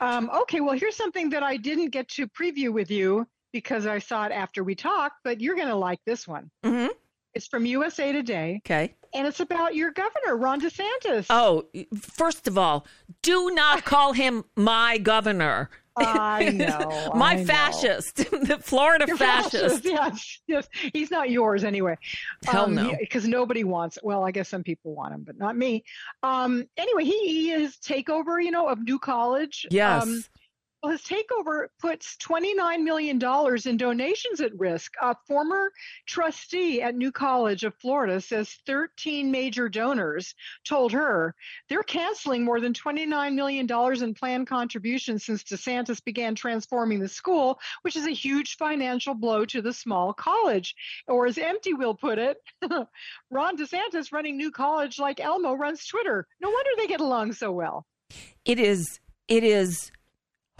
[0.00, 3.98] Um, okay, well, here's something that I didn't get to preview with you because I
[3.98, 6.50] saw it after we talked, but you're going to like this one.
[6.64, 6.86] hmm
[7.34, 8.94] It's from USA Today, Okay.
[9.14, 11.26] and it's about your governor, Ron DeSantis.
[11.30, 11.66] Oh,
[12.00, 12.86] first of all,
[13.22, 15.68] do not call him my governor.
[16.00, 17.12] I know.
[17.14, 17.44] my I know.
[17.44, 19.84] fascist, the Florida You're fascist.
[19.90, 20.68] Yes, yes.
[20.92, 21.96] He's not yours anyway.
[22.44, 22.96] Hell no.
[22.98, 23.98] Because nobody wants.
[24.02, 25.84] Well, I guess some people want him, but not me.
[26.22, 26.66] Um.
[26.76, 29.66] Anyway, he, he is takeover, you know, of New College.
[29.70, 30.02] Yes.
[30.02, 30.24] Um,
[30.82, 33.20] Well, his takeover puts $29 million
[33.66, 34.94] in donations at risk.
[35.02, 35.72] A former
[36.06, 41.34] trustee at New College of Florida says 13 major donors told her
[41.68, 43.68] they're canceling more than $29 million
[44.02, 49.44] in planned contributions since DeSantis began transforming the school, which is a huge financial blow
[49.44, 50.74] to the small college.
[51.06, 52.38] Or as Empty will put it,
[53.30, 56.26] Ron DeSantis running New College like Elmo runs Twitter.
[56.40, 57.84] No wonder they get along so well.
[58.46, 59.92] It is it is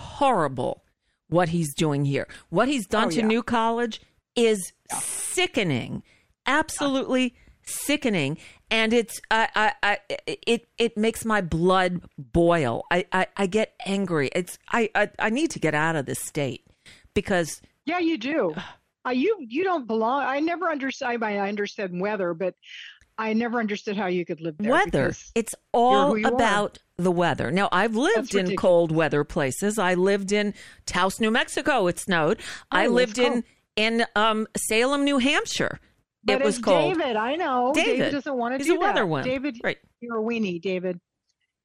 [0.01, 0.85] horrible
[1.29, 2.27] what he's doing here.
[2.49, 3.27] What he's done Oh, to yeah.
[3.27, 4.01] New College
[4.35, 6.03] is sickening.
[6.47, 8.37] Absolutely sickening
[8.71, 12.85] and it's I, I, I it it makes my blood boil.
[12.91, 14.31] I, I, I get angry.
[14.35, 16.67] It's I, I I need to get out of this state
[17.15, 18.55] because Yeah, you do.
[19.07, 20.23] Uh, you you don't belong.
[20.23, 21.23] I never understood.
[21.23, 22.55] I, I understood weather, but
[23.19, 24.73] I never understood how you could live there.
[24.73, 25.15] Weather.
[25.35, 27.51] It's all about the weather.
[27.51, 29.79] Now, I've lived in cold weather places.
[29.79, 30.55] I lived in
[30.87, 31.87] Taos, New Mexico.
[31.87, 32.39] It snowed.
[32.71, 33.45] I Oh, lived in
[33.77, 35.79] in um, Salem, New Hampshire.
[36.25, 36.99] But it was cold.
[36.99, 37.73] David, I know.
[37.75, 38.13] David.
[38.13, 39.07] doesn't want to He's do a weather that.
[39.07, 39.25] one.
[39.25, 39.79] David, Right.
[40.01, 41.01] you're a weenie, David.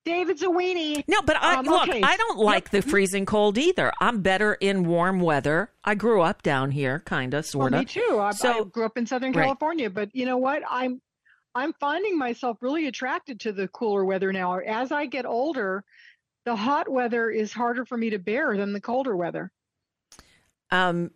[0.06, 1.04] David's a weenie.
[1.08, 1.89] No, but I Um, look.
[1.89, 2.02] okay.
[2.04, 3.91] I don't like the freezing cold either.
[4.00, 5.71] I'm better in warm weather.
[5.84, 7.80] I grew up down here, kind of, sort of.
[7.80, 8.19] me too.
[8.21, 9.43] I, So- I grew up in Southern Right.
[9.45, 10.62] California, but you know what?
[10.69, 11.02] I'm
[11.56, 14.60] I'm finding myself really attracted to the cooler weather now.
[14.60, 15.86] As I get older,
[16.44, 19.52] the hot weather is harder for me to bear than the colder weather.
[20.72, 21.12] Um.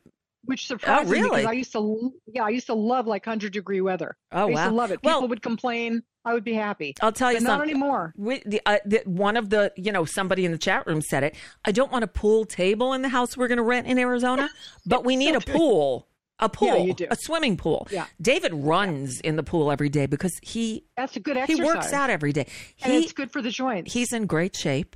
[0.46, 1.30] which surprised me really?
[1.30, 4.16] because I used to, yeah, I used to love like hundred degree weather.
[4.32, 4.70] Oh I used wow.
[4.70, 5.02] to love it.
[5.02, 6.96] People Well, would complain, I would be happy.
[7.02, 8.14] I'll tell you but not anymore.
[8.16, 11.24] We, the, uh, the, one of the, you know, somebody in the chat room said
[11.24, 11.36] it.
[11.66, 14.50] I don't want a pool table in the house we're going to rent in Arizona,
[14.86, 16.09] but we need a pool.
[16.42, 17.88] A pool, Yeah, a swimming pool.
[17.92, 18.06] Yeah.
[18.22, 21.58] David runs in the pool every day because he That's a good exercise.
[21.58, 22.48] he works out every day.
[22.82, 23.92] and it's good for the joints.
[23.94, 24.96] he's in great shape.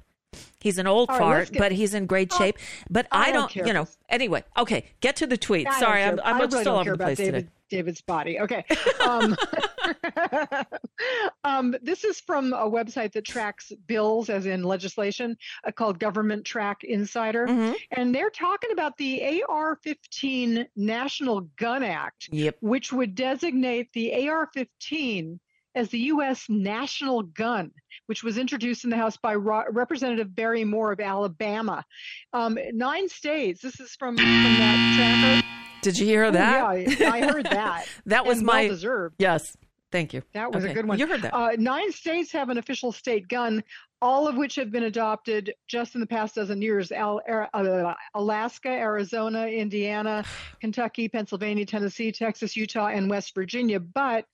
[0.59, 2.57] He's an old All right, fart, get- but he's in great Oh, shape.
[2.89, 3.87] But I I don't don't, you know.
[4.09, 5.67] Anyway, okay, get to the tweet.
[5.67, 6.01] I Sorry.
[6.03, 7.49] I'm, I'm I really still don't over the place David, today.
[7.73, 8.39] David's body.
[8.39, 8.63] Okay.
[9.03, 9.35] Um,
[11.43, 15.35] um, this is from a website that tracks bills, as in legislation,
[15.67, 17.47] uh, called Government Track Insider.
[17.47, 17.75] Mhm.
[17.91, 22.57] And they're talking about the AR 15 National Gun Act, Yep.
[22.61, 25.39] which would designate the AR 15
[25.75, 26.45] as the U.S.
[26.49, 27.71] national gun,
[28.05, 31.83] which was introduced in the House by Ro- Representative Barry Moore of Alabama.
[32.31, 35.42] Um, nine states, this is from, from that tracker.
[35.83, 36.99] Did you hear Oh, that?
[36.99, 37.85] yeah, I heard that.
[38.07, 39.15] that was my well deserved.
[39.19, 39.55] yes.
[39.91, 40.23] Thank you.
[40.33, 40.97] That was Okay, a good one.
[40.97, 41.35] You heard that?
[41.35, 43.63] Uh, nine states have an official state gun,
[44.01, 46.91] all of which have been adopted just in the past dozen years.
[46.91, 50.23] Al- Ar- uh, Alaska, Arizona, Indiana,
[50.61, 53.79] Kentucky, Pennsylvania, Tennessee, Texas, Utah, and West Virginia.
[53.79, 54.25] But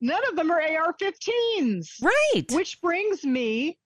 [0.00, 2.02] none of them are AR-15s.
[2.02, 2.44] right.
[2.52, 3.76] Which brings me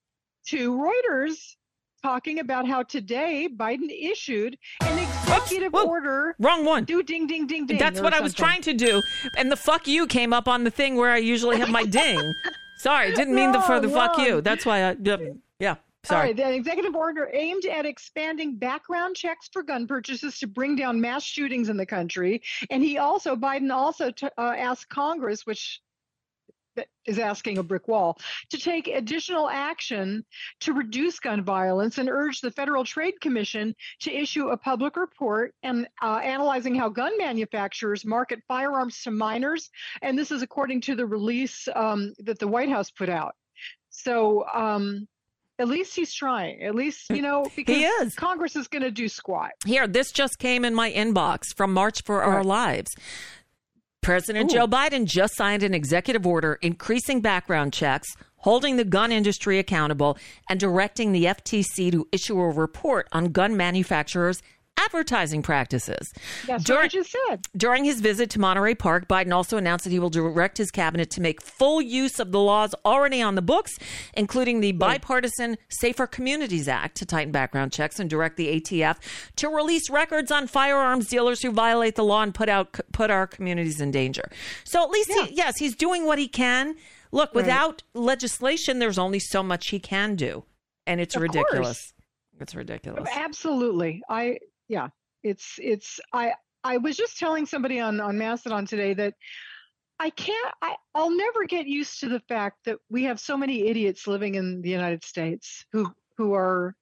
[0.47, 1.35] to Reuters
[2.01, 5.85] talking about how today Biden issued an executive whoa.
[5.85, 6.35] order.
[6.39, 6.83] Wrong one.
[6.85, 7.77] Do ding ding ding ding.
[7.77, 8.45] That's what I was something.
[8.45, 9.01] trying to do.
[9.37, 12.19] And the fuck you came up on the thing where I usually have my ding.
[12.77, 14.41] Sorry, didn't mean the for the Wrong, fuck you.
[14.41, 15.17] That's why I yeah,
[15.59, 15.75] yeah.
[16.05, 16.27] Sorry.
[16.27, 20.99] right, the executive order aimed at expanding background checks for gun purchases to bring down
[20.99, 22.41] mass shootings in the country.
[22.69, 25.81] And he also, Biden also t- uh, asked Congress, which
[26.75, 28.17] that is asking a brick wall,
[28.49, 30.23] to take additional action
[30.61, 35.53] to reduce gun violence and urge the Federal Trade Commission to issue a public report
[35.63, 39.69] and uh, analyzing how gun manufacturers market firearms to minors.
[40.01, 43.35] And this is according to the release um, that the White House put out.
[43.89, 45.07] So um,
[45.59, 46.63] at least he's trying.
[46.63, 48.15] At least, you know, because He is.
[48.15, 49.51] Congress is going to do squat.
[49.65, 52.43] Here, this just came in my inbox from March for Our.
[52.43, 52.95] Lives.
[54.03, 54.55] President Ooh.
[54.55, 60.17] Joe Biden just signed an executive order increasing background checks, holding the gun industry accountable,
[60.49, 64.43] and directing the FTC to issue a report on gun manufacturers'
[64.77, 66.13] advertising practices.
[66.45, 67.45] That's During- what just said.
[67.55, 71.09] During his visit to Monterey Park, Biden also announced that he will direct his cabinet
[71.11, 73.77] to make full use of the laws already on the books,
[74.13, 78.97] including the bipartisan Safer Communities Act to tighten background checks and direct the ATF
[79.37, 83.27] to release records on firearms dealers who violate the law and put out put our
[83.27, 84.29] communities in danger.
[84.63, 86.75] So at least, he, yes, he's doing what he can.
[87.11, 90.45] Look, without legislation, there's only so much he can do,
[90.87, 91.93] and it's Of ridiculous.
[92.39, 93.07] It's ridiculous.
[93.13, 94.01] Absolutely.
[94.09, 94.89] I yeah.
[95.23, 99.13] It's it's I I was just telling somebody on on Mastodon today that
[99.99, 103.67] I can't I I'll never get used to the fact that we have so many
[103.67, 106.75] idiots living in the United States who who are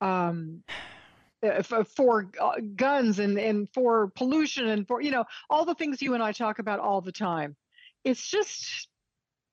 [0.00, 0.62] um
[1.42, 6.02] uh, for uh, guns and and for pollution and for you know all the things
[6.02, 7.56] you and I talk about all the time.
[8.04, 8.88] It's just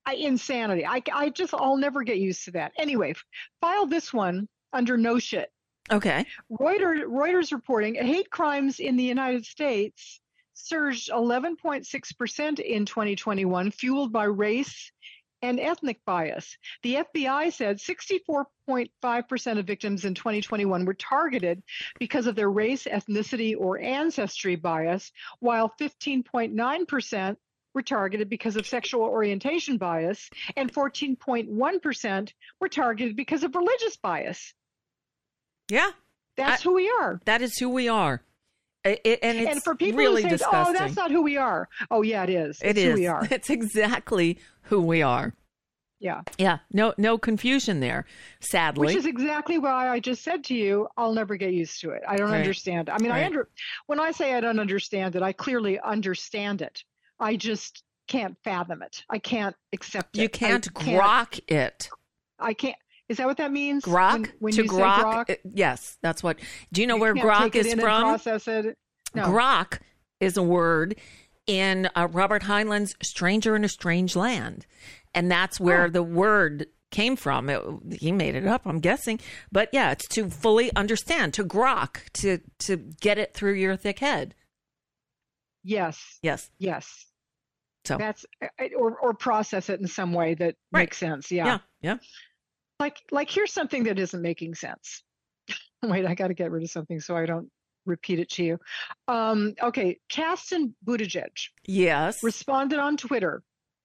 [0.06, 0.86] I, insanity.
[0.86, 2.72] I I just I'll never get used to that.
[2.78, 3.14] Anyway,
[3.60, 5.50] file this one under no shit.
[5.90, 6.24] Okay.
[6.50, 10.20] Reuters, Reuters reporting hate crimes in the United States
[10.54, 14.92] surged 11.6% in 2021, fueled by race
[15.42, 16.56] and ethnic bias.
[16.82, 21.62] The FBI said 64.5% of victims in 2021 were targeted
[21.98, 27.36] because of their race, ethnicity, or ancestry bias, while 15.9%
[27.72, 34.54] were targeted because of sexual orientation bias, and 14.1% were targeted because of religious bias.
[35.70, 35.90] Yeah.
[36.36, 37.20] That's I- who we are.
[37.24, 38.22] That is who we are.
[38.82, 40.74] It, and it's and for people really who say, disgusting.
[40.74, 42.58] "Oh, that's not who we are," oh yeah, it is.
[42.62, 43.26] It It's who we are.
[43.30, 45.34] It's exactly who we are.
[45.98, 46.60] Yeah, Yeah.
[46.72, 48.06] No no confusion there.
[48.40, 48.86] Sadly.
[48.86, 52.02] which is exactly why I just said to you, I'll never get used to it.
[52.08, 52.38] I don't Right.
[52.38, 52.88] understand.
[52.88, 53.50] I mean, I under
[53.84, 56.82] when I say I don't understand it, I clearly understand it.
[57.18, 59.04] I just can't fathom it.
[59.10, 60.20] I can't accept it.
[60.22, 61.90] you I can't grok it.
[62.38, 62.76] I can't.
[63.10, 63.84] Is that what that means?
[63.84, 65.02] Grok when, when to you say grok.
[65.02, 66.38] grok, it- yes, that's what.
[66.72, 68.02] Do you know you where grok is from?
[68.02, 68.78] process it.
[69.14, 69.24] No.
[69.24, 69.80] Grok
[70.20, 70.94] is a word
[71.46, 74.64] in uh, Robert Heinlein's Stranger in a Strange Land.
[75.12, 75.90] And that's where Oh.
[75.90, 77.50] the word came from.
[77.50, 77.60] It,
[77.98, 79.18] he made it up, I'm guessing.
[79.50, 83.98] But yeah, it's to fully understand, to grok, to to get it through your thick
[83.98, 84.36] head.
[85.64, 86.18] Yes.
[86.22, 86.48] Yes.
[86.58, 87.06] Yes.
[87.84, 88.24] So That's
[88.78, 90.82] or or process it in some way that Right.
[90.82, 91.32] makes sense.
[91.32, 91.96] yeah, yeah.
[92.80, 95.02] Like like here's something that isn't making sense.
[95.82, 97.48] Wait i got to get rid of something so i don't
[97.86, 98.58] repeat it to you.
[99.08, 102.22] Um, okay Chasten Buttigieg Yes.
[102.22, 103.42] responded on twitter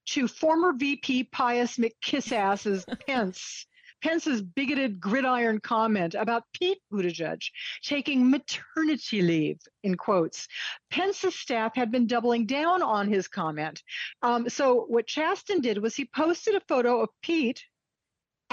[0.07, 3.65] to former vp pius mckiss-ass's pence
[4.03, 7.41] pence's bigoted gridiron comment about pete buttigieg
[7.83, 10.47] taking maternity leave in quotes.
[10.91, 13.81] Pence's staff had been doubling down on his comment.
[14.21, 17.63] Um, so what chasten did was he posted a photo of pete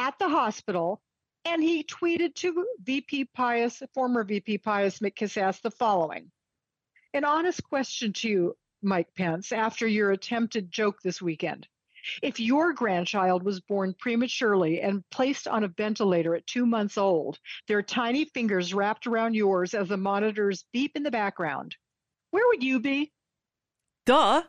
[0.03, 1.01] at the hospital
[1.45, 6.31] and he tweeted to VP Pius, former VP Pius McKissass, the following
[7.15, 11.69] An honest question to you, Mike Pence, after your attempted joke this weekend.
[12.21, 17.39] If your grandchild was born prematurely and placed on a ventilator at two months old,
[17.69, 21.77] their tiny fingers wrapped around yours as the monitors beep in the background,
[22.33, 23.13] where would you be?
[24.07, 24.43] Duh.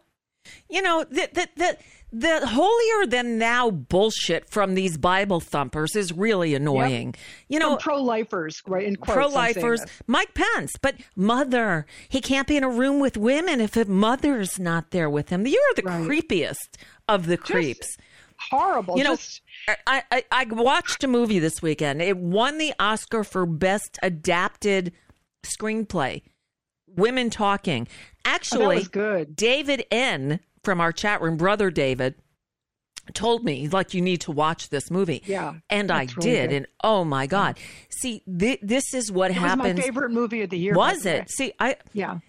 [0.67, 1.77] You know, the, the, the,
[2.13, 7.15] the holier than now bullshit from these Bible thumpers is really annoying.
[7.49, 8.86] You know, pro lifers, right?
[8.86, 9.82] In Pro lifers.
[10.06, 14.60] Mike Pence, but mother, he can't be in a room with women if a mother's
[14.60, 15.47] not there with him.
[15.47, 16.04] You're the Right.
[16.08, 17.97] creepiest of the creeps.
[18.52, 18.97] Horrible.
[18.97, 19.41] You know, just
[19.88, 22.02] I, I, I watched a movie this weekend.
[22.02, 24.91] It won the Oscar for Best Adapted
[25.43, 26.21] Screenplay.
[26.88, 27.88] Women Talking.
[27.89, 29.36] Oh, Actually, was good.
[29.36, 30.39] David N.
[30.63, 32.15] from our chat room, brother David,
[33.13, 35.21] told me like you need to watch this movie.
[35.26, 36.56] Yeah, and I really did, good.
[36.56, 37.58] and oh my god!
[37.89, 39.78] See, thi- this is what it was happens.
[39.78, 40.73] my favorite movie of the year.
[40.73, 41.30] was it?
[41.30, 42.19] See, I Yeah.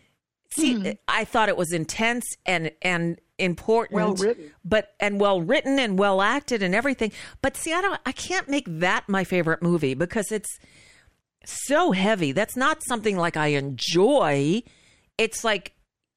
[0.56, 0.74] see.
[0.74, 0.92] Mm-hmm.
[1.08, 4.52] I thought it was intense and and important, Well written.
[4.64, 7.12] but and well written and well acted and everything.
[7.42, 8.00] But see, I don't.
[8.04, 10.58] I can't make that my favorite movie because it's
[11.44, 12.32] so heavy.
[12.32, 14.62] That's not something like I enjoy.
[15.18, 15.72] It's like.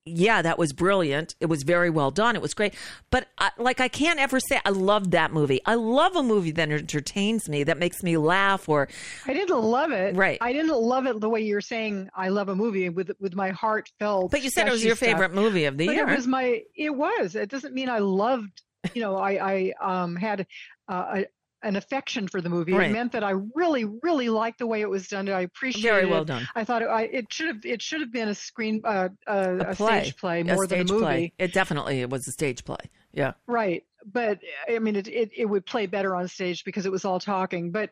[0.08, 1.36] Yeah, that was brilliant.
[1.40, 2.36] It was very well done.
[2.36, 2.74] It was great.
[3.12, 5.62] But I, like, I can't ever say I loved that movie.
[5.66, 8.88] I love a movie that entertains me, that makes me laugh, or
[9.26, 10.16] I didn't love it.
[10.16, 10.38] Right.
[10.42, 13.50] I didn't love it the way you're saying I love a movie with with my
[13.52, 14.32] heart felt.
[14.32, 15.10] But you said it was your stuff.
[15.10, 16.08] favorite movie of the But year.
[16.10, 16.62] it was my.
[16.76, 17.36] It was.
[17.36, 18.62] It doesn't mean I loved.
[18.94, 20.48] You know, I I um had
[20.88, 21.26] uh, a,
[21.64, 22.74] an affection for the movie.
[22.74, 22.90] Right.
[22.90, 25.28] It meant that I really really liked the way it was done.
[25.30, 25.88] I appreciated.
[25.88, 25.92] It.
[25.92, 26.28] Very well it.
[26.28, 26.48] done.
[26.56, 29.58] I thought it, I, it should have it should have been a screen uh, uh,
[29.60, 31.04] a a, play, stage play a more than a movie.
[31.04, 31.34] play.
[31.40, 32.78] It definitely it was a stage play.
[33.14, 33.84] Yeah, Right.
[34.10, 34.40] But
[34.70, 37.72] I mean, it, it, it would play better on stage because it was all talking.
[37.72, 37.90] But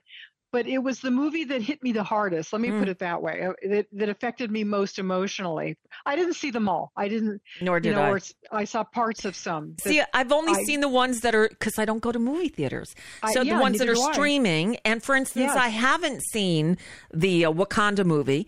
[0.55, 2.53] but it was the movie that hit me the hardest.
[2.53, 2.79] Let me Mm.
[2.79, 3.35] put it that way.
[3.47, 5.69] uh, That, that affected me most emotionally.
[6.05, 6.85] I didn't see them all.
[6.95, 7.41] I didn't.
[7.61, 8.17] nor You did know,
[8.51, 8.61] I.
[8.61, 9.75] I saw parts of some.
[9.83, 12.47] See, I've only I- seen the ones that are because I don't go to movie
[12.57, 12.89] theaters.
[13.21, 15.57] I- So the ones that are streaming, and for instance, Yes.
[15.57, 16.77] I haven't seen
[17.13, 18.47] the uh, Wakanda movie,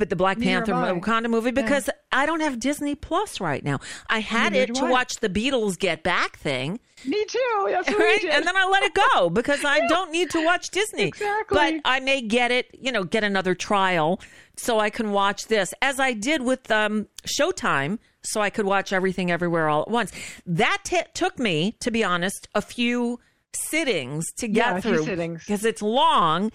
[0.00, 1.62] but the Black Neither Panther Wakanda movie Yeah.
[1.62, 3.78] because I don't have Disney Plus right now.
[4.08, 4.90] I had Neither it to I.
[4.90, 7.66] watch the Beatles Get Back thing, me too.
[7.68, 8.24] That's right?
[8.24, 11.04] And then I let it go because I don't need to watch Disney.
[11.04, 11.56] Exactly.
[11.56, 14.20] But I may get it, you know, get another trial
[14.56, 18.92] so I can watch this, as I did with um, Showtime, so I could watch
[18.92, 20.12] everything everywhere all at once.
[20.44, 23.20] That t- took me, to be honest, a few
[23.54, 26.52] sittings to get Yeah, through because it's long,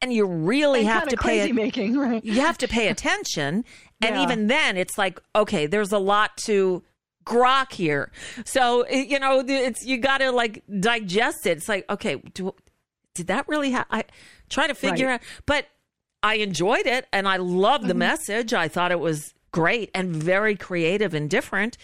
[0.00, 2.24] and you really And have kinda to pay crazy it making, right?
[2.24, 3.64] you have to pay attention.
[4.00, 4.22] And Yeah.
[4.22, 6.82] even then, it's like, okay, there's a lot to
[7.24, 8.10] grok here.
[8.44, 11.58] So, you know, it's, you got to like digest it.
[11.58, 12.54] It's like, okay, do,
[13.14, 13.98] did that really happen?
[13.98, 14.04] I
[14.48, 15.14] try to figure Right.
[15.14, 15.66] out, but
[16.22, 17.98] I enjoyed it and I loved the Mhm.
[17.98, 18.54] message.
[18.54, 21.76] I thought it was great and very creative and different.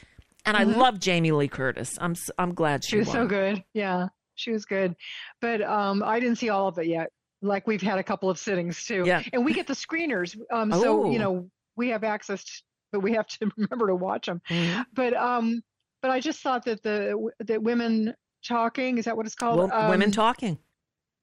[0.46, 0.76] And I Mhm.
[0.78, 1.96] love Jamie Lee Curtis.
[2.00, 3.64] I'm I'm glad she, She was so good.
[3.74, 4.94] Yeah, she was good.
[5.40, 7.10] But um, I didn't see all of it yet.
[7.44, 9.04] Like we've had a couple of sittings too.
[9.06, 9.22] Yeah.
[9.32, 10.36] And we get the screeners.
[10.52, 11.10] Um, so Oh.
[11.10, 12.50] you know we have access, to,
[12.92, 14.40] but we have to remember to watch them.
[14.48, 14.84] Mhm.
[14.94, 15.62] But um,
[16.02, 18.14] but I just thought that the that women
[18.46, 19.70] talking is that what it's called?
[19.72, 20.58] Women Um, talking.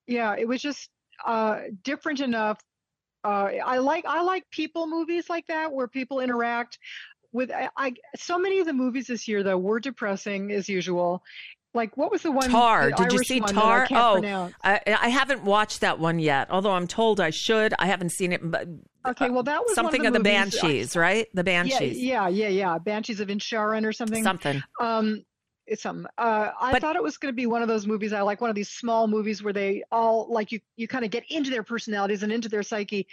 [0.07, 0.89] yeah it was just
[1.25, 2.57] uh different enough
[3.23, 6.79] uh i like i like people movies like that where people interact
[7.31, 11.21] with I, I so many of the movies this year though were depressing as usual
[11.73, 12.89] like what was the one Tar.
[12.89, 13.87] the Did you see Tar?
[13.89, 14.49] I Oh.
[14.63, 17.73] I, I haven't watched that one yet, although I'm told I should.
[17.79, 18.41] I haven't seen it.
[18.43, 18.67] But
[19.07, 21.27] okay well that was one something of of the, the Banshees, right?
[21.33, 21.97] The Banshees.
[22.01, 24.61] yeah yeah yeah yeah banshees of Inisherin or something Something.
[24.79, 25.23] um
[25.65, 28.13] it's something uh i But- thought it was going to be one of those movies
[28.13, 31.09] i like one of these small movies where they all like you you kind of
[31.11, 33.07] get into their personalities and into their psyche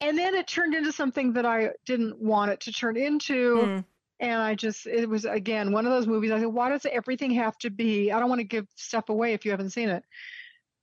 [0.00, 3.84] and then it turned into something that i didn't want it to turn into Mm.
[4.20, 7.30] And i just it was again one of those movies i said why does everything
[7.30, 10.02] have to be i don't want to give stuff away if you haven't seen it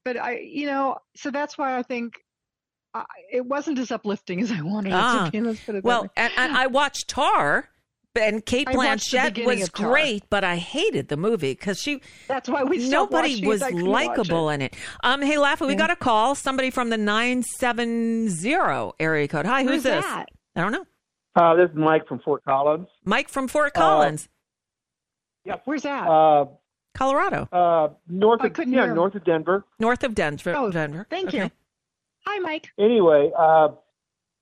[0.04, 2.14] but i you know so that's why i think
[2.94, 5.84] I, it wasn't as uplifting as i wanted it Ah, to be let's put it
[5.84, 7.70] Well, and, and I watched Tar,
[8.18, 12.64] and Kate I Blanchett was great, but I hated the movie because she that's why
[12.64, 13.76] we nobody was I it.
[13.76, 14.78] likable in it.
[15.04, 15.80] Um, hey, Laffy, we Yeah.
[15.80, 16.36] got a call.
[16.36, 19.46] Somebody from the nine seven zero area code.
[19.46, 20.06] Hi, who's Who's this?
[20.06, 20.30] that?
[20.56, 20.86] I don't know.
[21.36, 22.88] Uh, this is Mike from Fort Collins.
[23.04, 24.30] Mike from Fort Uh, Collins,
[25.66, 26.46] where's that Uh,
[26.94, 29.66] Colorado, uh, north I of yeah, hear north of Denver.
[29.80, 30.54] north of Denver.
[30.56, 31.06] Oh, Denver.
[31.10, 31.38] thank Okay.
[31.44, 31.52] you
[32.26, 33.68] hi mike Anyway, uh,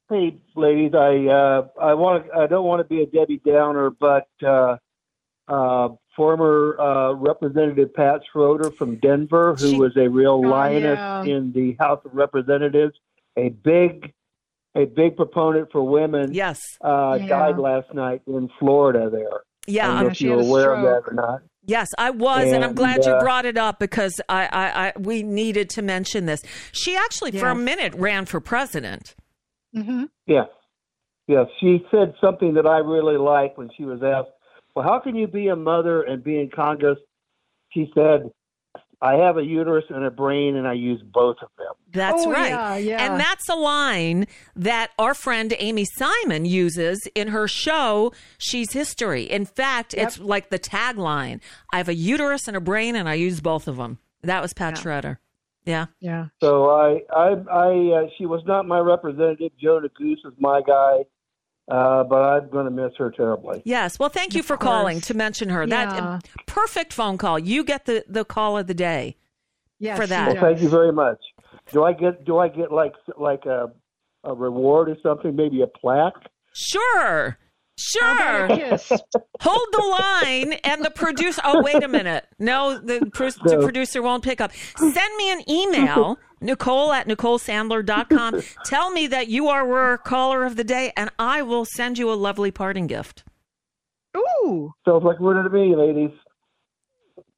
[0.10, 4.28] hey ladies, I uh, I want I don't want to be a Debbie Downer, but
[4.44, 4.78] uh,
[5.48, 11.00] uh, former uh, Representative Pat Schroeder from Denver, who She- was a real Oh, lioness
[11.00, 11.24] yeah.
[11.24, 12.94] in the House of Representatives,
[13.36, 14.14] a big
[14.76, 16.60] a big proponent for women, Yes.
[16.84, 17.28] uh, Yeah.
[17.28, 19.10] died last night in Florida.
[19.10, 19.88] There, I Yeah.
[19.88, 21.42] don't I'm- know if you're aware of that or not.
[21.66, 24.88] Yes, I was, and, I'm And, glad you uh, brought it up because I, I,
[24.88, 26.42] I, we needed to mention this.
[26.74, 29.16] She actually, for a minute, ran for president.
[29.74, 30.48] hmm Yes.
[31.28, 31.48] Yes.
[31.62, 34.30] She said something that I really liked when she was asked,
[34.76, 36.98] Well, how can you be a mother and be in Congress?
[37.70, 38.30] She said,
[39.04, 41.74] I have a uterus and a brain, and I use both of them.
[41.92, 42.50] That's Oh, right.
[42.50, 43.06] yeah, yeah.
[43.06, 49.24] And that's a line that our friend Amy Simon uses in her show, She's History.
[49.24, 50.08] In fact, Yep.
[50.08, 51.42] it's like the tagline
[51.74, 54.00] I have a uterus and a brain, and I use both of them.
[54.24, 54.82] That was Pat Yeah.
[54.82, 55.20] Schroeder.
[55.66, 55.86] Yeah.
[56.00, 56.26] Yeah.
[56.42, 59.52] So I, I, I, uh, she was not my representative.
[59.62, 61.04] Joe Neguse is my guy,
[61.70, 63.62] uh, but I'm going to miss her terribly.
[63.66, 63.98] Yes.
[64.00, 65.66] Well, thank you for calling to mention her.
[65.66, 67.40] That perfect phone call.
[67.40, 69.16] You get the, the call of the day.
[69.80, 70.34] Yes, For that.
[70.34, 71.20] Well, thank you very much.
[71.72, 73.72] Do I get, do I get like, like a,
[74.24, 75.36] a reward or something?
[75.36, 76.14] Maybe a plaque?
[76.54, 77.38] Sure.
[77.78, 78.46] Sure.
[78.46, 78.90] about a kiss?
[79.42, 81.42] Hold the line, and the producer.
[81.44, 82.26] Oh, wait a minute.
[82.40, 84.52] No, the, pro- the producer won't pick up.
[84.78, 88.42] Send me an email, Nicole at NicoleSandler.com.
[88.66, 92.12] Tell me that you are our caller of the day, and I will send you
[92.12, 93.24] a lovely parting gift.
[94.16, 94.74] Ooh.
[94.86, 96.12] Sounds like we're to me, ladies.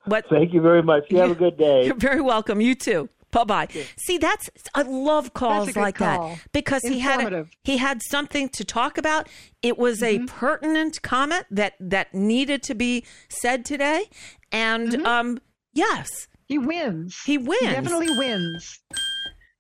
[0.08, 1.04] But Thank you very much.
[1.10, 1.86] You have a good day.
[1.86, 2.62] You're very welcome.
[2.62, 3.10] You too.
[3.32, 3.68] Bye bye.
[3.98, 6.30] See, that's I love calls good like call.
[6.30, 9.28] that because he had a, he had something to talk about.
[9.62, 10.26] It was a Mm-hmm.
[10.28, 14.06] pertinent comment that that needed to be said today,
[14.54, 15.06] and Mm-hmm.
[15.06, 15.40] um,
[15.74, 17.22] yes, He wins.
[17.26, 17.60] he wins.
[17.62, 18.80] He definitely wins.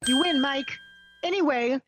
[0.08, 0.72] You win, Mike.
[1.24, 1.80] Anyway,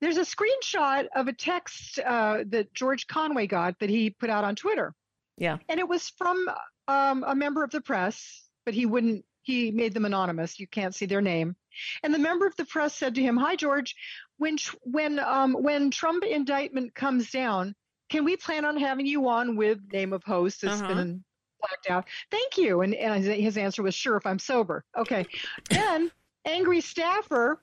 [0.00, 4.42] there's a screenshot of a text uh, that George Conway got that he put out
[4.44, 4.94] on Twitter.
[5.38, 5.58] Yeah.
[5.68, 6.44] And it was from
[6.88, 10.58] um, a member of the press, but he wouldn't, he made them anonymous.
[10.58, 11.54] You can't see their name.
[12.02, 13.94] And the member of the press said to him, Hi, George,
[14.38, 17.74] when, when, um, when Trump indictment comes down,
[18.10, 20.64] can we plan on having you on with name of host?
[20.64, 20.88] It's Uh-huh.
[20.94, 21.24] been
[21.66, 22.06] blacked out.
[22.30, 22.82] Thank you.
[22.82, 24.84] And, and his answer was, Sure, if I'm sober.
[24.96, 25.26] Okay.
[25.70, 26.10] then
[26.44, 27.62] angry staffer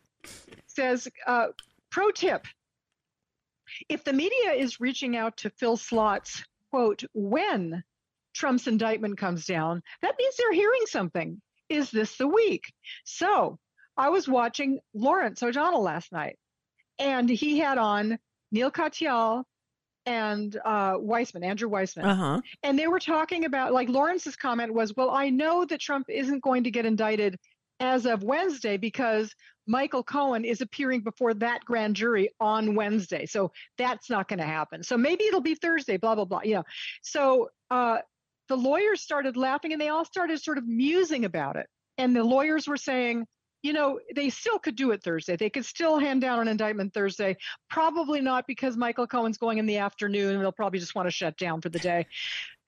[0.68, 1.48] says, uh,
[1.92, 2.46] Pro tip
[3.88, 7.84] if the media is reaching out to fill slots, quote, when
[8.34, 11.42] Trump's indictment comes down, that means they're hearing something.
[11.70, 12.74] Is this the week?
[13.04, 13.60] So
[13.96, 16.38] I was watching Lawrence O'Donnell last night,
[16.98, 18.18] and he had on
[18.52, 19.44] Neil Katyal
[20.06, 22.06] and uh, Weissmann, Andrew Weissmann.
[22.06, 22.42] Uh huh.
[22.64, 26.42] And they were talking about, like, Lawrence's comment was, well, I know that Trump isn't
[26.42, 27.38] going to get indicted
[27.80, 29.34] as of Wednesday because
[29.68, 33.26] Michael Cohen is appearing before that grand jury on Wednesday.
[33.26, 34.84] So that's not going to happen.
[34.84, 36.42] So maybe it'll be Thursday, blah, blah, blah.
[36.44, 36.64] You know,
[37.04, 38.00] so uh,
[38.48, 41.68] the lawyers started laughing and they all started sort of musing about it.
[41.98, 43.28] And the lawyers were saying,
[43.62, 45.36] you know, they still could do it Thursday.
[45.36, 47.36] They could still hand down an indictment Thursday.
[47.70, 51.12] Probably not because Michael Cohen's going in the afternoon and they'll probably just want to
[51.12, 52.06] shut down for the day.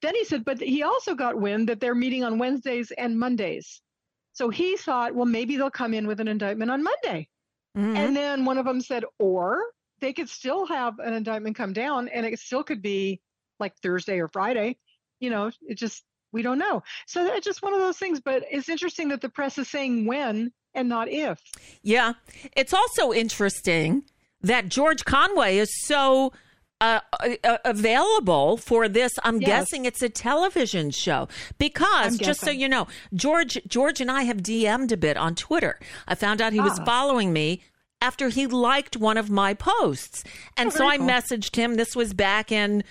[0.02, 3.82] Then he said, but he also got wind that they're meeting on Wednesdays and Mondays.
[4.34, 7.30] So he thought, well, maybe they'll come in with an indictment on Monday.
[7.78, 7.96] Mhm.
[7.96, 9.64] And then one of them said, or
[10.00, 13.22] they could still have an indictment come down and it still could be
[13.60, 14.78] like Thursday or Friday.
[15.20, 16.84] You know, it just, we don't know.
[17.06, 18.20] So that's just one of those things.
[18.20, 21.40] But it's interesting that the press is saying when and not if.
[21.82, 22.14] Yeah.
[22.56, 24.04] It's also interesting
[24.42, 26.32] that George Conway is so
[26.80, 27.00] uh,
[27.44, 29.12] uh, available for this.
[29.24, 29.48] I'm Yes.
[29.48, 31.28] guessing it's a television show
[31.60, 35.80] because just so you know, George George and I have DM'd a bit on Twitter.
[36.08, 36.86] I found out he was Ah.
[36.86, 37.62] following me
[38.02, 40.24] after he liked one of my posts,
[40.58, 41.06] and Oh, so I cool.
[41.08, 41.76] messaged him.
[41.76, 42.84] This was back in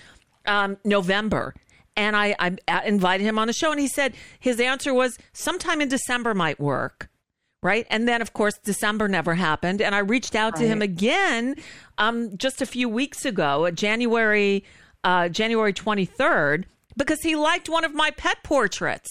[0.45, 1.53] um, November.
[1.97, 5.17] And I, I uh, invited him on the show, and he said his answer was
[5.33, 7.09] sometime in December might work
[7.63, 7.85] right?
[7.89, 9.81] And then, of course, December never happened.
[9.81, 11.55] And I reached out to him again
[11.97, 14.63] um, just a few weeks ago, uh, January
[15.03, 19.09] uh, January twenty third, because he liked one of my pet portraits.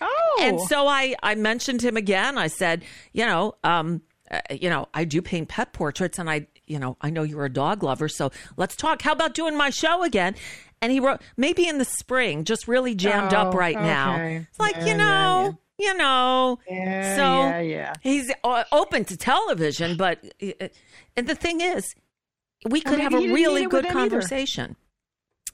[0.00, 2.36] Oh, And so I, I mentioned him again.
[2.38, 6.46] I said, you know, um, uh, you know, I do paint pet portraits, and I,
[6.66, 9.02] you know, I know you're a dog lover, so let's talk.
[9.02, 10.34] How about doing my show again?
[10.82, 14.16] And he wrote, maybe in the spring, just really jammed up Oh, right now.
[14.16, 16.58] It's like, Yeah, you yeah, know, you know.
[16.68, 17.92] Yeah, so yeah, yeah.
[18.02, 20.68] he's uh, open to television, but uh,
[21.16, 21.94] and the thing is,
[22.68, 24.10] we could maybe have a really need it with good them either.
[24.10, 24.76] conversation.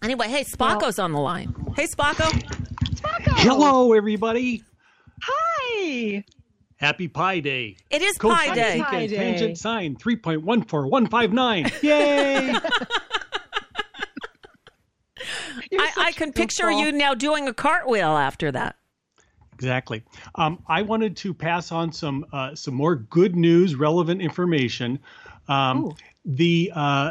[0.03, 1.55] Anyway, hey, Spocko's on the line.
[1.75, 2.31] Hey, Spocko.
[2.95, 3.39] Spocko.
[3.39, 4.63] Hello, everybody.
[5.23, 6.25] Hi.
[6.77, 7.77] Happy Pi Day.
[7.91, 8.83] It is Cosine, Pi Day.
[8.83, 9.17] Pi Day.
[9.17, 11.83] Tangent sine 3.14159.
[11.83, 12.55] Yay!
[15.79, 16.81] I, I can picture goofball.
[16.81, 18.77] you now doing a cartwheel after that.
[19.57, 20.03] Exactly.
[20.35, 24.99] Um, I wanted to pass on some uh, some more good news, relevant information.
[25.49, 25.95] Um,
[26.25, 27.11] the uh,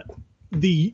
[0.52, 0.94] the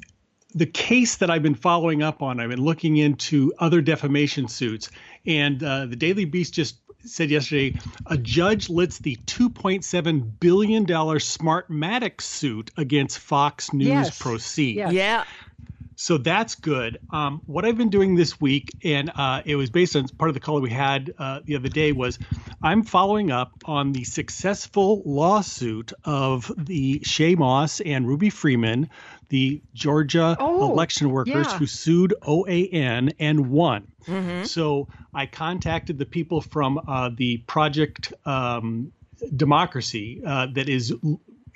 [0.54, 4.90] the case that I've been following up on, I've been looking into other defamation suits,
[5.26, 7.76] and uh, the Daily Beast just said yesterday
[8.06, 14.20] a judge lets the 2.7 billion dollar Smartmatic suit against Fox News Yes.
[14.20, 14.76] proceed.
[14.78, 14.94] Yes.
[14.94, 15.24] Yeah.
[16.02, 16.98] So that's good.
[17.12, 20.34] Um, what I've been doing this week, and uh, it was based on part of
[20.34, 22.18] the call we had uh, the other day, was
[22.64, 28.90] I'm following up on the successful lawsuit of the Shaye Moss and Ruby Freeman,
[29.30, 31.58] the Georgia Oh, election workers yeah.
[31.60, 33.88] who sued OAN and won.
[34.08, 34.46] Mm-hmm.
[34.46, 38.92] So I contacted the people from uh, the Protect um,
[39.36, 40.96] Democracy uh, that is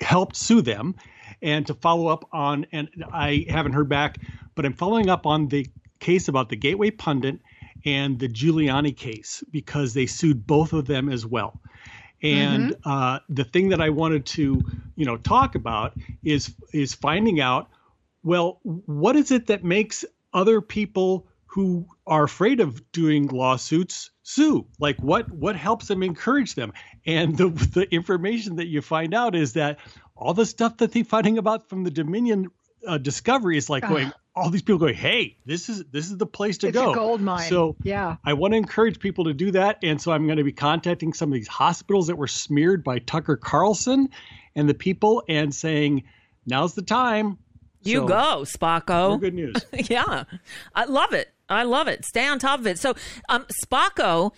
[0.00, 0.94] helped sue them,
[1.42, 2.66] and to follow up on.
[2.72, 4.18] And I haven't heard back,
[4.54, 5.68] but I'm following up on the
[5.98, 7.40] case about the Gateway Pundit
[7.84, 11.60] and the Giuliani case because they sued both of them as well.
[12.22, 14.62] And uh, the thing that I wanted to,
[14.96, 15.92] you know, talk about
[16.24, 17.68] is is finding out
[18.26, 24.66] well, what is it that makes other people who are afraid of doing lawsuits sue?
[24.80, 26.72] Like what what helps them encourage them?
[27.06, 29.78] And the the information that you find out is that
[30.16, 32.48] all the stuff that they're fighting about from the Dominion
[32.86, 36.26] uh, discovery is like going all these people going, "Hey, this is this is the
[36.26, 37.48] place to It's go." a gold mine.
[37.48, 38.16] So yeah.
[38.24, 39.78] I want to encourage people to do that.
[39.82, 42.98] And so I'm going to be contacting some of these hospitals that were smeared by
[42.98, 44.10] Tucker Carlson
[44.54, 46.04] and the people and saying,
[46.46, 47.38] now's the time.
[47.82, 49.20] You So, go, more Spocko.
[49.20, 49.56] Good news.
[49.72, 50.24] yeah.
[50.74, 51.32] I love it.
[51.48, 52.04] I love it.
[52.04, 52.78] Stay on top of it.
[52.78, 52.94] So,
[53.28, 54.32] um, Spocko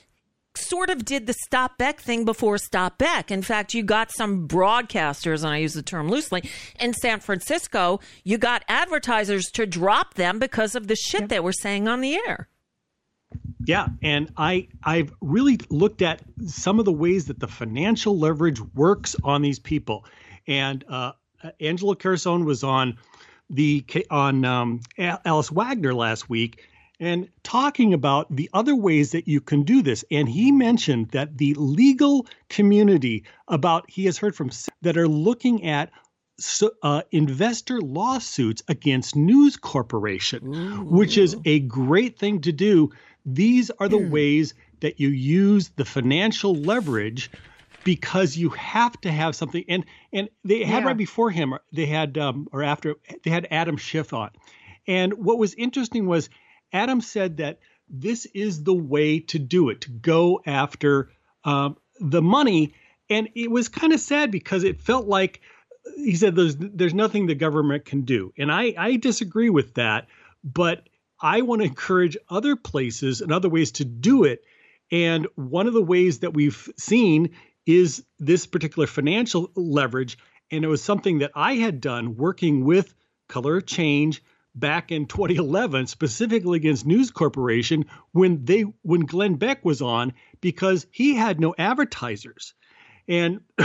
[0.58, 3.30] sort of did the Stop Beck thing before Stop Beck.
[3.30, 6.48] In fact, you got some broadcasters, and I use the term loosely,
[6.80, 8.00] in San Francisco.
[8.24, 12.14] You got advertisers to drop them because of the shit they were saying on the
[12.14, 12.48] air.
[13.64, 18.60] Yeah, and I I've really looked at some of the ways that the financial leverage
[18.74, 20.06] works on these people.
[20.46, 21.12] And uh,
[21.60, 22.96] Angelo Carusone was on
[23.50, 26.62] the on um, Alex Wagner last week
[27.00, 30.04] and talking about the other ways that you can do this.
[30.10, 34.50] And he mentioned that the legal community about he has heard from
[34.82, 35.90] that are looking at
[36.40, 40.40] so, uh, investor lawsuits against News Corporation,
[40.88, 42.90] which is a great thing to do.
[43.26, 47.30] These are the ways that you use the financial leverage
[47.84, 49.64] because you have to have something.
[49.68, 50.88] And and they had Yeah.
[50.88, 52.94] right before him, they had um, or after
[53.24, 54.30] they had Adam Schiff on,
[54.86, 56.28] and what was interesting was
[56.72, 57.58] Adam said that
[57.88, 61.10] this is the way to do it to go after
[61.44, 62.74] um, the money,
[63.08, 65.40] and it was kind of sad because it felt like
[65.96, 70.06] he said there's there's nothing the government can do, and I I disagree with that,
[70.44, 70.88] but
[71.20, 74.44] I want to encourage other places and other ways to do it.
[74.90, 77.30] And one of the ways that we've seen
[77.66, 80.16] is this particular financial leverage.
[80.50, 82.94] And it was something that I had done working with
[83.28, 84.22] Color Change
[84.58, 90.86] back in 2011, specifically against News Corporation when they when Glenn Beck was on because
[90.90, 92.54] he had no advertisers.
[93.06, 93.40] And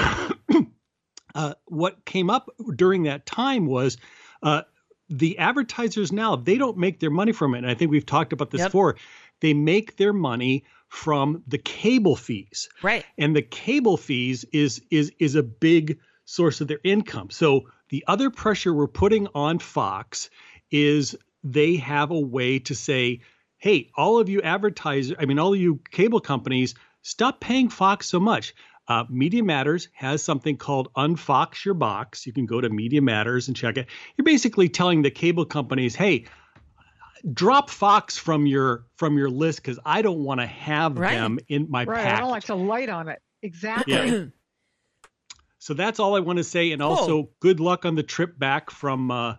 [1.36, 3.98] uh, what came up during that time was
[4.42, 4.64] uh,
[5.10, 7.60] the advertisers now they don't make their money from it.
[7.60, 8.68] And I think we've talked about this Yep.
[8.70, 8.96] before.
[9.42, 13.04] They make their money from the cable fees Right.
[13.18, 17.30] and the cable fees is is is a big source of their income.
[17.32, 20.30] So the other pressure we're putting on Fox
[20.74, 23.22] is they have a way to say,
[23.58, 28.08] "Hey, all of you advertisers, I mean all of you cable companies, stop paying Fox
[28.08, 28.54] so much."
[28.86, 32.26] Uh, Media Matters has something called Unfox Your Box.
[32.28, 33.88] You can go to Media Matters and check it.
[34.18, 36.26] You're basically telling the cable companies, "Hey,
[37.32, 41.14] drop Fox from your from your list because I don't want to have Right.
[41.14, 41.98] them in my right.
[41.98, 43.22] package." I don't like to light on it.
[43.42, 43.94] Exactly.
[43.94, 44.26] Yeah.
[45.60, 48.70] So that's all I want to say, and also good luck on the trip back
[48.70, 49.36] from uh,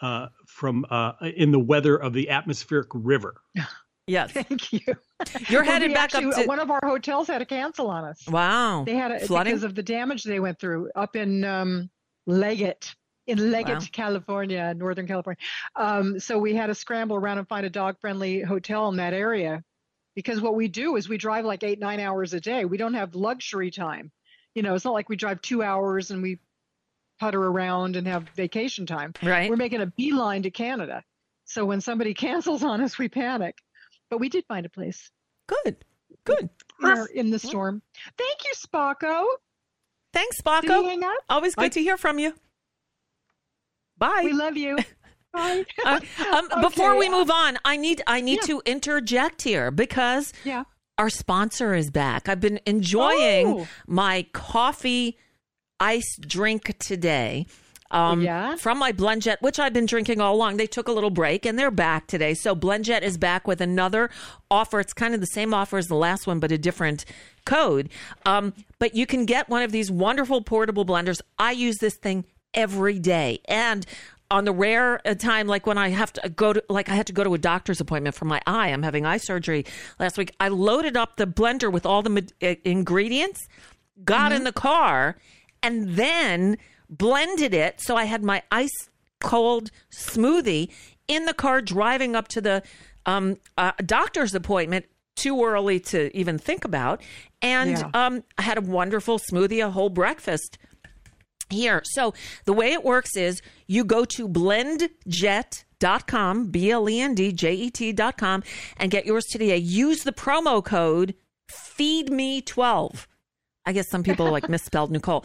[0.00, 3.34] uh, from uh, in the weather of the atmospheric river.
[4.08, 4.30] Yes.
[4.30, 4.78] Thank you.
[5.48, 8.04] You're Well, headed we back up to one of our hotels had to cancel on
[8.04, 8.24] us.
[8.28, 8.84] Wow.
[8.84, 9.52] They had a, flooding.
[9.54, 11.90] because of the damage they went through up in um,
[12.24, 12.94] Leggett,
[13.26, 13.86] in Leggett, Wow.
[13.90, 15.38] California, Northern California.
[15.74, 19.64] Um, so we had to scramble around and find a dog-friendly hotel in that area,
[20.14, 22.64] because what we do is we drive like eight, nine hours a day.
[22.64, 24.12] We don't have luxury time.
[24.54, 26.38] You know, it's not like we drive two hours and we
[27.18, 29.12] putter around and have vacation time.
[29.22, 29.48] Right.
[29.50, 31.02] We're making a beeline to Canada.
[31.44, 33.56] So when somebody cancels on us, we panic.
[34.10, 35.10] But we did find a place.
[35.48, 35.76] Good.
[36.24, 36.48] Good.
[36.80, 37.82] In, our- in the storm.
[38.18, 39.24] Thank you, Spocko.
[40.12, 40.98] Thanks, Spocko.
[41.28, 41.68] Always good Bye.
[41.70, 42.32] to hear from you.
[43.98, 44.22] Bye.
[44.24, 44.76] We love you.
[45.32, 45.64] Bye.
[45.84, 46.00] Uh,
[46.32, 48.46] um, Before we move on, I need I need Yeah.
[48.54, 50.64] to interject here because Yeah.
[50.98, 52.28] our sponsor is back.
[52.28, 53.68] I've been enjoying Oh.
[53.86, 55.18] my coffee
[55.80, 57.46] ice drink today.
[57.90, 58.56] Um, Yeah?
[58.56, 60.56] From my Blendjet, which I've been drinking all along.
[60.56, 62.34] They took a little break and they're back today.
[62.34, 64.10] So Blendjet is back with another
[64.50, 64.80] offer.
[64.80, 67.04] It's kind of the same offer as the last one, but a different
[67.44, 67.88] code.
[68.24, 71.20] Um, but you can get one of these wonderful portable blenders.
[71.38, 72.24] I use this thing
[72.54, 73.38] every day.
[73.44, 73.86] And
[74.32, 77.12] on the rare time, like when I have to go to, like I had to
[77.12, 79.64] go to a doctor's appointment for my eye, I'm having eye surgery
[80.00, 80.32] last week.
[80.40, 83.46] I loaded up the blender with all the uh, ingredients,
[84.04, 85.16] got in the car,
[85.66, 86.56] and then
[86.88, 87.80] blended it.
[87.80, 88.88] So I had my ice
[89.20, 90.70] cold smoothie
[91.08, 92.62] in the car driving up to the
[93.06, 94.86] um, uh, doctor's appointment.
[95.16, 97.00] Too early to even think about.
[97.40, 97.88] And Yeah.
[97.94, 100.58] um, I had a wonderful smoothie, a whole breakfast
[101.48, 101.80] here.
[101.86, 102.12] So
[102.44, 104.90] the way it works is you go to blendjet.com,
[106.50, 108.42] B L E N D J E T.com,
[108.76, 109.56] and get yours today.
[109.56, 111.14] Use the promo code
[111.50, 113.06] FEEDME12.
[113.64, 115.24] I guess some people like misspelled Nicole.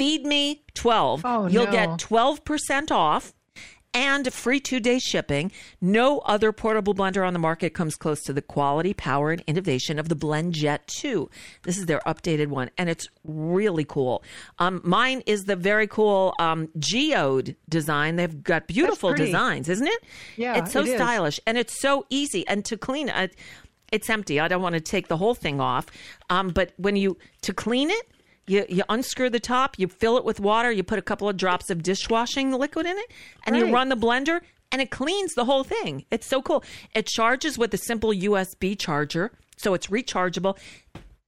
[0.00, 1.26] Feed me 12.
[1.26, 1.72] Oh, You'll no.
[1.72, 3.34] get 12% off
[3.92, 5.52] and free two day shipping.
[5.78, 9.98] No other portable blender on the market comes close to the quality, power, and innovation
[9.98, 11.28] of the Blend Jet 2.
[11.64, 14.24] This is their updated one, and it's really cool.
[14.58, 18.16] Um, mine is the very cool um, geode design.
[18.16, 20.02] They've got beautiful designs, isn't it?
[20.38, 20.94] Yeah, it's so it is.
[20.94, 22.48] stylish and it's so easy.
[22.48, 23.36] And to clean it,
[23.92, 24.40] it's empty.
[24.40, 25.88] I don't want to take the whole thing off.
[26.30, 28.08] Um, but when you to clean it,
[28.46, 31.36] you, you unscrew the top, you fill it with water, you put a couple of
[31.36, 33.10] drops of dishwashing liquid in it,
[33.46, 34.40] and you run the blender,
[34.72, 36.04] and it cleans the whole thing.
[36.10, 36.64] It's so cool.
[36.94, 40.58] It charges with a simple USB charger, so it's rechargeable.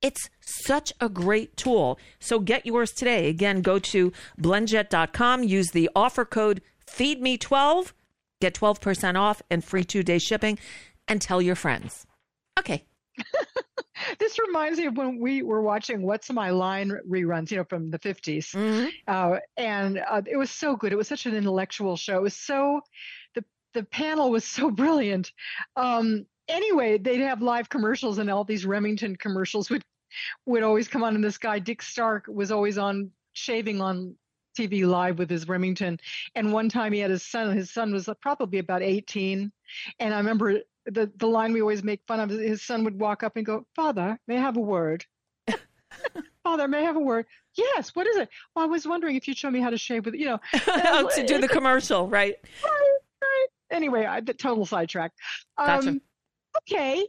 [0.00, 1.98] It's such a great tool.
[2.18, 3.28] So get yours today.
[3.28, 7.92] Again, go to blendjet.com, use the offer code FEEDME12,
[8.40, 10.58] get 12% off and free two day shipping,
[11.06, 12.06] and tell your friends.
[12.58, 12.84] Okay.
[14.18, 17.90] This reminds me of when we were watching What's My Line reruns, you know, from
[17.90, 18.54] the 50s.
[19.06, 20.92] Uh, and uh, it was so good.
[20.92, 22.16] It was such an intellectual show.
[22.16, 22.80] It was so,
[23.34, 23.44] the,
[23.74, 25.32] the panel was so brilliant.
[25.76, 29.82] Um, anyway, they'd have live commercials, and all these Remington commercials would,
[30.46, 31.14] would always come on.
[31.14, 34.16] And this guy, Dick Stark, was always on shaving on
[34.58, 35.98] TV live with his Remington.
[36.34, 39.50] And one time he had his son, his son was probably about 18.
[39.98, 43.22] And I remember the, the line we always make fun of his son would walk
[43.22, 45.04] up and go, Father, may I have a word?
[46.44, 47.26] Father, may I have a word?
[47.54, 48.28] Yes, what is it?
[48.54, 50.40] Well, I was wondering if you'd show me how to shave with, you know.
[50.66, 52.34] Oh, to do the commercial, right?
[52.64, 53.46] Right, right.
[53.70, 55.12] Anyway, I, the total sidetrack.
[55.58, 55.90] Gotcha.
[55.90, 56.00] Um,
[56.58, 57.06] okay,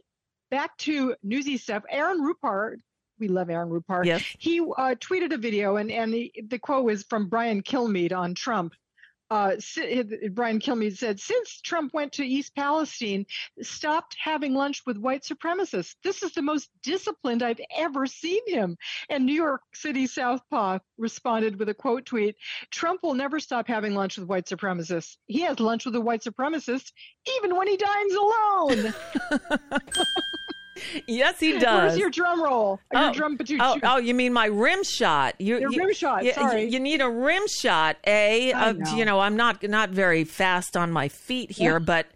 [0.50, 1.82] back to newsy stuff.
[1.90, 2.76] Aaron Rupar,
[3.18, 4.04] we love Aaron Rupar.
[4.04, 4.22] Yes.
[4.38, 8.34] He uh, tweeted a video, and and the, the quote was from Brian Kilmeade on
[8.34, 8.74] Trump.
[9.30, 9.56] Uh,
[10.32, 13.26] Brian Kilmeade said, since Trump went to East Palestine,
[13.62, 15.94] stopped having lunch with white supremacists.
[16.02, 18.76] This is the most disciplined I've ever seen him.
[19.08, 22.36] And New York City Southpaw responded with a quote tweet
[22.70, 25.16] Trump will never stop having lunch with white supremacists.
[25.26, 26.92] He has lunch with a white supremacist
[27.36, 28.94] even when he dines alone.
[31.06, 31.90] Yes, he does.
[31.90, 32.80] Where's your drum roll?
[32.92, 35.34] Your Oh, drum Oh, oh, you mean my rim shot?
[35.40, 36.64] You, Your you- rim shot, You, sorry.
[36.68, 37.96] you need a rim shot.
[38.06, 38.94] A, uh, know.
[38.96, 42.06] you know, I'm not not very fast on my feet here, but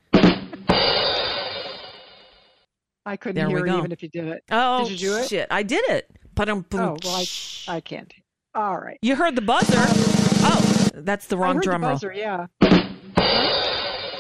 [3.07, 4.45] I couldn't There hear even if you did it.
[4.51, 5.29] oh did you do it?
[5.29, 6.11] shit, I did it.
[6.35, 6.65] But I'm.
[6.75, 7.25] Oh, well, I,
[7.69, 8.13] I can't.
[8.55, 8.99] All right.
[9.03, 9.75] You heard the buzzer.
[9.77, 11.95] Oh, that's the wrong drum the roll.
[11.97, 12.47] buzzer, yeah.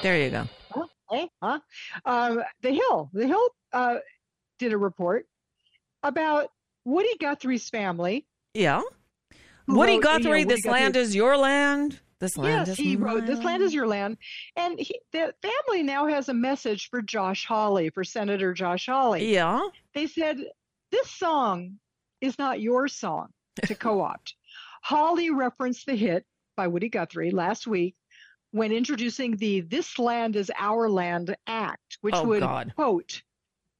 [0.02, 0.48] There you go.
[1.10, 1.58] Hey, huh?
[2.04, 3.96] Um, the Hill, the Hill uh,
[4.58, 5.26] did a report
[6.02, 6.50] about
[6.84, 8.26] Woody Guthrie's family.
[8.54, 8.82] Yeah.
[9.66, 12.00] Woody wrote- you know, Guthrie, Woody this land is your land.
[12.20, 14.16] This land Yes, is he wrote "This land is your land,"
[14.56, 19.32] and he, the family now has a message for Josh Hawley, for Senator Josh Hawley.
[19.32, 19.60] Yeah.
[19.94, 20.38] They said
[20.90, 21.78] this song
[22.20, 23.28] is not your song
[23.66, 24.34] to co-opt.
[24.82, 26.24] Hawley referenced the hit
[26.56, 27.94] by Woody Guthrie last week
[28.50, 32.72] when introducing the "This Land Is Our Land" Act, which Oh, would God.
[32.74, 33.22] quote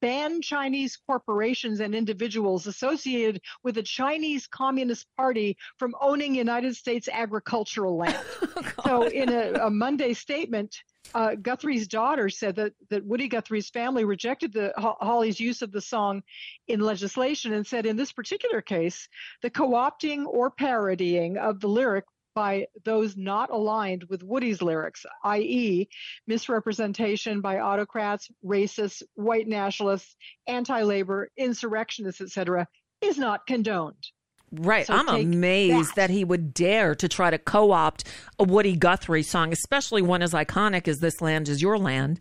[0.01, 7.09] ban Chinese corporations and individuals associated with the Chinese Communist Party from owning United States
[7.11, 8.17] agricultural land.
[8.85, 10.75] so, in a, a Monday statement,
[11.13, 15.71] uh, Guthrie's daughter said that, that Woody Guthrie's family rejected the Ho- Hawley's use of
[15.71, 16.21] the song
[16.67, 19.07] in legislation and said in this particular case,
[19.41, 25.87] the co-opting or parodying of the lyric by those not aligned with Woody's lyrics, i.e.,
[26.27, 30.15] misrepresentation by autocrats, racists, white nationalists,
[30.47, 32.67] anti-labor, insurrectionists, etc.,
[33.01, 34.07] is not condoned.
[34.51, 34.87] Right.
[34.87, 36.09] So I'm amazed that.
[36.09, 38.05] he would dare to try to co opt
[38.39, 42.19] a Woody Guthrie song, especially one as iconic as This Land Is Your Land,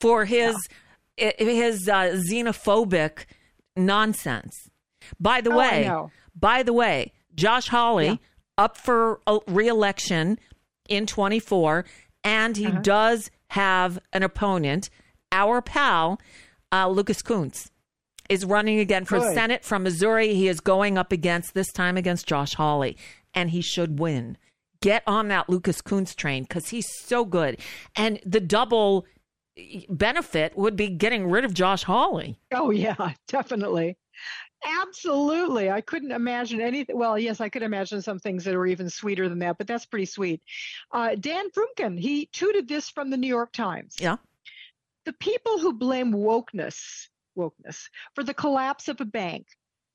[0.00, 0.56] for his,
[1.20, 3.26] i- his uh, xenophobic
[3.76, 4.68] nonsense.
[5.20, 5.90] By the Oh, way,
[6.34, 8.20] by the way, Josh Hawley
[8.58, 10.38] up for re-election
[10.88, 11.84] in 24,
[12.24, 12.80] and he Uh-huh.
[12.82, 14.90] does have an opponent,
[15.32, 16.20] our pal
[16.72, 17.70] uh, Lucas Kunce
[18.28, 19.32] is running again for Good.
[19.34, 20.34] Senate from Missouri.
[20.34, 22.96] He is going up against this time against Josh Hawley,
[23.32, 24.36] and he should win.
[24.82, 27.58] Get on that Lucas Kunce train because he's so good,
[27.96, 29.06] and the double
[29.88, 32.38] benefit would be getting rid of Josh Hawley.
[32.52, 33.96] Oh yeah, definitely.
[34.64, 35.70] Absolutely.
[35.70, 36.96] I couldn't imagine anything.
[36.96, 39.86] Well, yes, I could imagine some things that are even sweeter than that, but that's
[39.86, 40.42] pretty sweet.
[40.92, 43.96] Uh, Dan Froomkin, he tweeted this from the New York Times.
[44.00, 44.16] Yeah.
[45.04, 49.46] The people who blame wokeness, wokeness for the collapse of a bank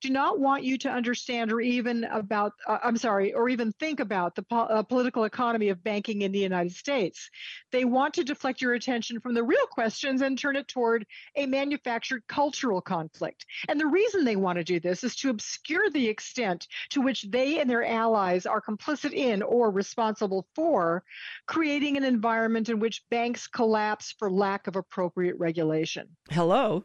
[0.04, 4.01] do not want you to understand or even about, uh, I'm sorry, or even think
[4.01, 7.30] about the po- uh, political economy of banking in the United States.
[7.72, 11.06] They want to deflect your attention from the real questions and turn it toward
[11.38, 13.45] a manufactured cultural conflict.
[13.70, 17.22] And the reason they want to do this is to obscure the extent to which
[17.24, 21.06] they and their allies are complicit in or responsible for
[21.47, 26.10] creating an environment in which banks collapse for lack of appropriate regulation.
[26.30, 26.84] Hello.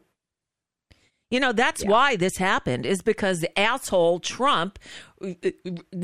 [1.31, 4.79] You know, that's why this happened, is because the asshole Trump
[5.23, 5.33] uh,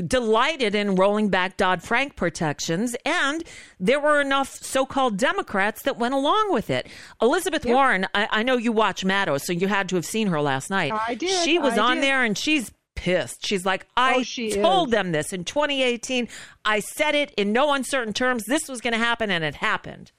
[0.06, 3.42] delighted in rolling back Dodd Frank protections, and
[3.80, 6.86] there were enough so called Democrats that went along with it.
[7.20, 10.40] Elizabeth Warren, I, I know you watch Maddow, so you had to have seen her
[10.40, 10.92] last night.
[10.92, 12.04] I did, She was I on did.
[12.04, 13.44] there and she's pissed.
[13.46, 14.92] She's like, I Oh, she told is.
[14.92, 16.28] them this in 2018.
[16.64, 18.44] I said it in no uncertain terms.
[18.44, 20.12] This was going to happen, and it happened.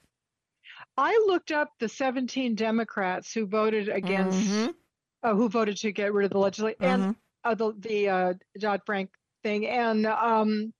[0.98, 4.74] I looked up the 17 Democrats who voted against, Mhm.
[5.22, 7.16] Uh, who voted to get rid of the legislation and Mhm.
[7.44, 9.10] uh, the, the uh, Dodd Frank
[9.42, 10.72] thing, and um,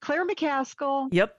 [0.00, 1.34] Claire McCaskill, Yep.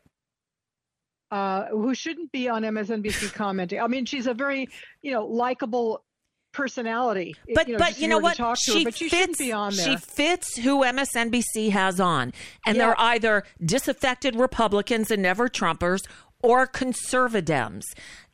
[1.32, 3.80] uh, who shouldn't be on MSNBC commenting.
[3.80, 4.68] I mean, she's a very,
[5.01, 6.03] you know, likable
[6.51, 7.36] personality.
[7.53, 8.38] But you know, but you know what?
[8.38, 9.38] to her, she but she fits.
[9.38, 9.86] be on there.
[9.86, 12.34] She fits who MSNBC has on,
[12.66, 12.88] and Yeah.
[12.88, 15.99] they're either disaffected Republicans and never Trumpers
[16.41, 17.86] or conservatives.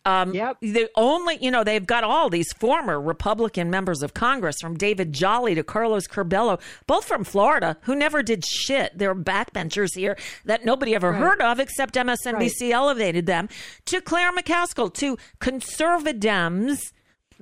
[0.06, 0.58] Um, Yep.
[0.62, 5.14] The only, you know, they've got all these former Republican members of Congress, from David
[5.14, 8.98] Jolly to Carlos Curbelo, both from Florida, who never did shit.
[8.98, 11.20] They're backbenchers here that nobody ever Right.
[11.20, 13.50] heard of, except MSNBC elevated them.
[13.86, 16.94] To Claire McCaskill, to conservatives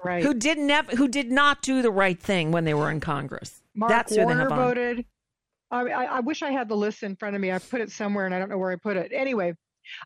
[0.04, 0.24] right.
[0.24, 3.62] who didn't have, who did not do the right thing when they were in Congress.
[3.76, 5.06] Mark That's who they Warner have voted.
[5.72, 7.52] I, I, I wish I had the list in front of me.
[7.52, 9.12] I put it somewhere and I don't know where I put it.
[9.14, 9.56] Anyway,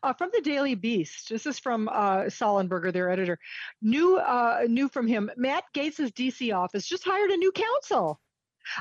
[0.02, 1.28] uh, from the Daily Beast.
[1.28, 3.38] This is from uh, Sollenberger, their editor.
[3.82, 5.30] New, uh, new from him.
[5.36, 8.20] Matt Gaetz' DC office just hired a new counsel.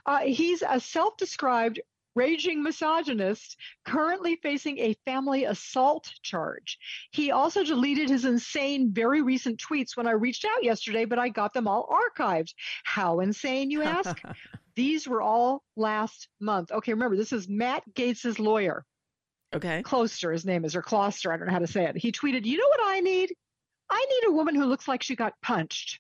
[0.06, 1.80] Uh, he's a self-described
[2.18, 6.80] raging misogynist, currently facing a family assault charge.
[7.12, 11.30] He also deleted his insane, very recent tweets when I reached out yesterday, but I
[11.30, 12.54] got them all archived.
[12.84, 14.20] How insane, you ask?
[14.76, 16.72] These were all last month.
[16.72, 18.84] Okay, remember, this is Matt Gaetz's lawyer.
[19.56, 19.82] Okay.
[19.84, 21.96] Closter, his name is, or Closter, I don't know how to say it.
[21.98, 23.34] He tweeted, You know what I need?
[23.90, 26.00] I need a woman who looks like she got punched.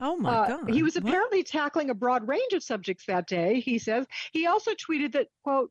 [0.00, 0.70] Oh my Uh, God.
[0.70, 1.04] He was What?
[1.04, 4.06] apparently tackling a broad range of subjects that day, he says.
[4.32, 5.70] He also tweeted that, quote,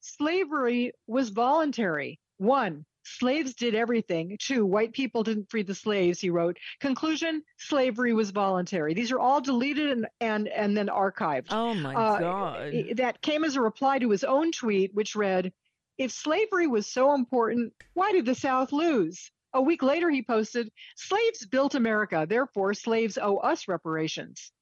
[0.00, 2.20] slavery was voluntary.
[2.38, 4.36] One, slaves did everything.
[4.40, 6.56] Two, white people didn't free the slaves, he wrote.
[6.80, 8.94] Conclusion, slavery was voluntary.
[8.94, 11.46] These are all deleted and, and, and then archived.
[11.50, 12.72] Oh my Uh, God.
[12.96, 15.52] That came as a reply to his own tweet, which read,
[15.96, 19.30] If slavery was so important, why did the South lose?
[19.52, 24.52] A week later, he posted, Slaves built America, therefore, slaves owe us reparations.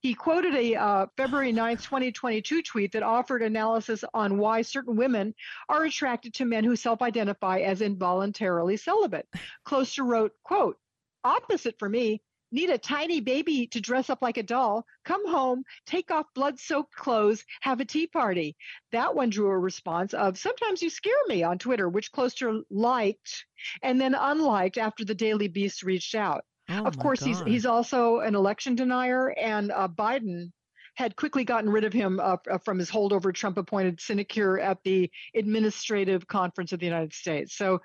[0.00, 5.34] He quoted a uh, February 9th, 2022 tweet that offered analysis on why certain women
[5.68, 9.28] are attracted to men who self identify as involuntarily celibate.
[9.64, 10.78] Closter wrote, quote,
[11.22, 15.64] opposite for me, need a tiny baby to dress up like a doll, come home,
[15.86, 18.56] take off blood soaked clothes, have a tea party.
[18.92, 23.44] That one drew a response of sometimes you scare me on Twitter, which Closter liked
[23.82, 26.44] and then unliked after the Daily Beast reached out.
[26.70, 27.48] Oh of course, he's God.
[27.48, 30.52] he's also an election denier, and uh, Biden
[30.96, 35.10] had quickly gotten rid of him uh, from his holdover Trump appointed sinecure at the
[35.34, 37.56] Administrative Conference of the United States.
[37.56, 37.80] So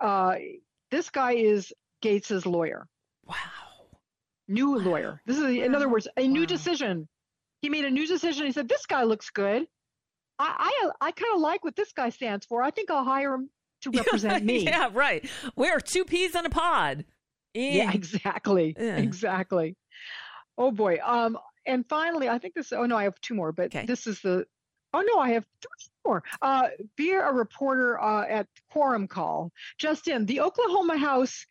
[0.00, 0.34] uh,
[0.90, 2.86] this guy is Gaetz's lawyer.
[3.24, 3.67] Wow.
[4.48, 5.20] New lawyer.
[5.26, 7.06] This is, in other words, a new decision.
[7.60, 8.46] He made a new decision.
[8.46, 9.66] He said, "This guy looks good.
[10.38, 12.62] I I, I kind of like what this guy stands for.
[12.62, 13.50] I think I'll hire him
[13.82, 15.28] to represent me." yeah, right.
[15.54, 17.04] We're two peas in a pod.
[17.54, 18.74] Yeah, exactly.
[18.78, 19.76] Exactly.
[20.56, 20.98] Oh boy.
[21.04, 22.72] Um, and finally, I think this.
[22.72, 24.46] Oh no, I have two more, but this is the.
[24.94, 26.22] Oh no, I have three more.
[26.40, 31.44] Uh, via a reporter uh, at Quorum Call, just in the Oklahoma House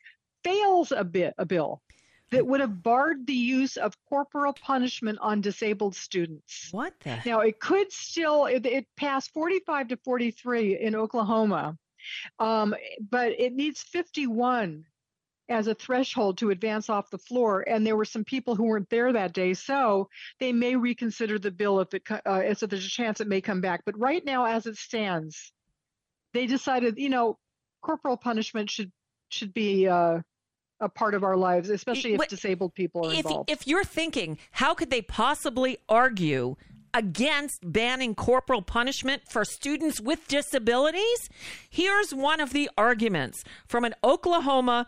[0.44, 1.82] fails a bit a bill
[2.32, 6.70] that would have barred the use of corporal punishment on disabled students.
[6.72, 7.26] What the?
[7.26, 11.78] Now it could still it, it passed 45 to 43 in Oklahoma,
[12.40, 12.76] um,
[13.10, 14.86] but it needs 51
[15.50, 17.64] as a threshold to advance off the floor.
[17.68, 20.10] And there were some people who weren't there that day, so
[20.40, 23.62] they may reconsider the bill if it uh, so there's a chance it may come
[23.62, 23.84] back.
[23.86, 25.54] But right now, as it stands,
[26.34, 27.38] they decided you know
[27.82, 28.92] corporal punishment should
[29.30, 29.88] should be.
[29.88, 30.20] Uh,
[30.80, 33.50] a part of our lives, especially if What- disabled people are if, involved.
[33.50, 36.56] if you're thinking, how could they possibly argue
[36.94, 41.30] against banning corporal punishment for students with disabilities?
[41.70, 44.88] Here's one of the arguments from an Oklahoma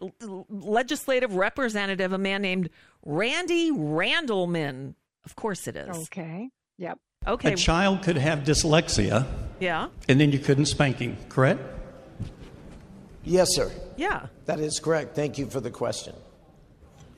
[0.00, 2.70] l- l- legislative representative, a man named
[3.04, 4.94] Randy Randleman.
[5.24, 5.96] Of course it is.
[6.04, 6.50] Okay.
[6.78, 6.98] Yep.
[7.26, 7.52] Okay.
[7.52, 9.26] A child could have dyslexia,
[9.60, 9.88] Yeah.
[10.08, 11.60] and then you couldn't spank him, correct?
[13.24, 13.70] Yes, sir.
[13.96, 14.26] Yeah.
[14.46, 15.14] That is correct.
[15.14, 16.14] Thank you for the question.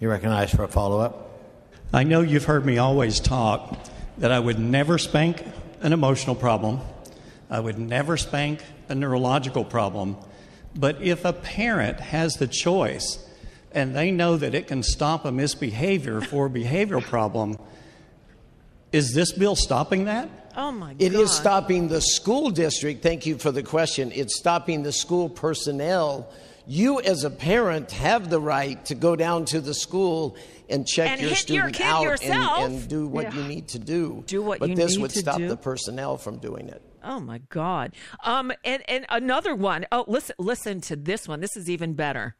[0.01, 1.31] You recognize for a follow up?
[1.93, 3.79] I know you've heard me always talk
[4.19, 5.45] that I would never spank
[5.81, 6.81] an emotional problem.
[7.49, 10.17] I would never spank a neurological problem.
[10.75, 13.19] But if a parent has the choice
[13.73, 17.59] and they know that it can stop a misbehavior for a behavioral problem,
[18.93, 20.29] is this bill stopping that?
[20.57, 21.21] Oh my It God.
[21.23, 23.03] is stopping the school district.
[23.03, 24.13] Thank you for the question.
[24.15, 26.29] It's stopping the school personnel.
[26.67, 30.37] You, as a parent, have the right to go down to the school
[30.71, 32.59] and check And your hit your student kid out yourself.
[32.65, 33.43] and, and do what Yeah.
[33.43, 34.25] you need to do.
[34.27, 35.49] Do what but you this need would to stop do.
[35.49, 36.81] the personnel from doing it.
[37.03, 37.93] Oh my God.
[38.25, 39.85] Um, and, and another one.
[39.93, 41.41] Oh, listen, listen to this one.
[41.41, 42.35] This is even better.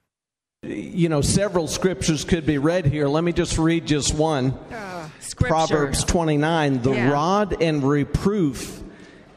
[0.63, 3.07] You know, several scriptures could be read here.
[3.09, 4.59] Let me just read just one.
[5.25, 5.53] Scripture.
[5.55, 7.11] Proverbs 29 The Yeah.
[7.11, 8.83] rod and reproof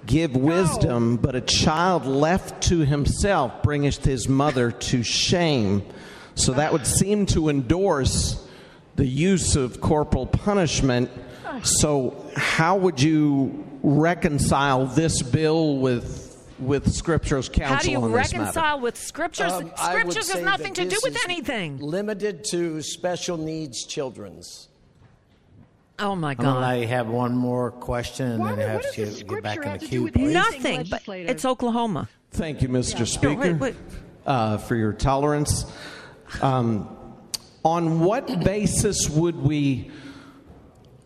[0.06, 5.84] give wisdom, but a child left to himself bringeth his mother to shame.
[6.36, 8.38] So that would seem to endorse
[8.96, 11.10] the use of corporal punishment.
[11.64, 16.26] So, how would you reconcile this bill with
[16.60, 18.40] with Scripture's counsel How do you on this matter?
[18.40, 19.52] reconcile with scriptures?
[19.52, 21.78] Um, scriptures has nothing to do with anything.
[21.78, 24.68] Limited to special needs children's.
[26.00, 26.62] Oh my I'm gonna God.
[26.62, 30.12] let you have one more question and then have to get back in the queue.
[30.16, 32.08] Nothing, but it's Oklahoma.
[32.32, 33.00] Thank you, Mr.
[33.00, 33.06] Yeah.
[33.06, 33.76] Speaker, No, wait, wait.
[34.26, 35.66] Uh, for your tolerance.
[36.42, 36.90] Um,
[37.64, 39.90] on what basis would we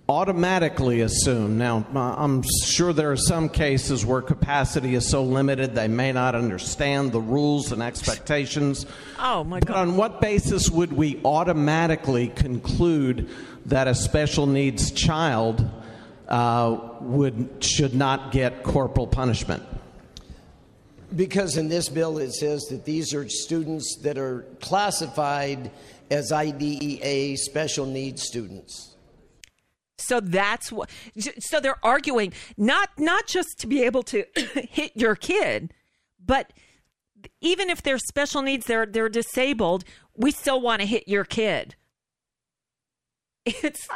[0.10, 1.58] automatically assume?
[1.58, 6.12] Now, uh, I'm sure there are some cases where capacity is so limited they may
[6.12, 8.86] not understand the rules and expectations.
[9.20, 13.30] Oh my But on what basis would we automatically conclude
[13.68, 15.70] that a special needs child
[16.28, 19.64] uh, would should not get corporal punishment?
[21.16, 25.72] Because in this bill it says that these are students that are classified
[26.10, 28.91] as IDEA special needs students.
[30.08, 30.90] So that's what.
[31.40, 35.74] So they're arguing not not just to be able to hit your kid,
[36.24, 36.52] but
[37.42, 39.84] even if they're special needs, they're they're disabled.
[40.16, 41.76] We still want to hit your kid.
[43.46, 43.88] It's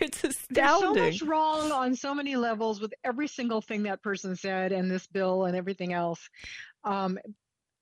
[0.00, 0.94] it's There's astounding.
[0.94, 4.90] so much wrong on so many levels with every single thing that person said and
[4.90, 6.28] this bill and everything else.
[6.84, 7.18] Um,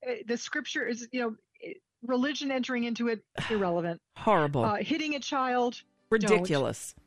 [0.06, 3.20] eh, the scripture is, you know, eh, religion entering into it
[3.50, 4.00] irrelevant.
[4.16, 4.64] Horrible.
[4.64, 6.22] Uh, hitting a child don't.
[6.30, 6.94] Ridiculous.
[6.96, 7.00] Uh,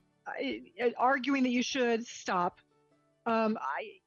[0.98, 2.60] arguing that you should stop.
[3.26, 4.00] Um, I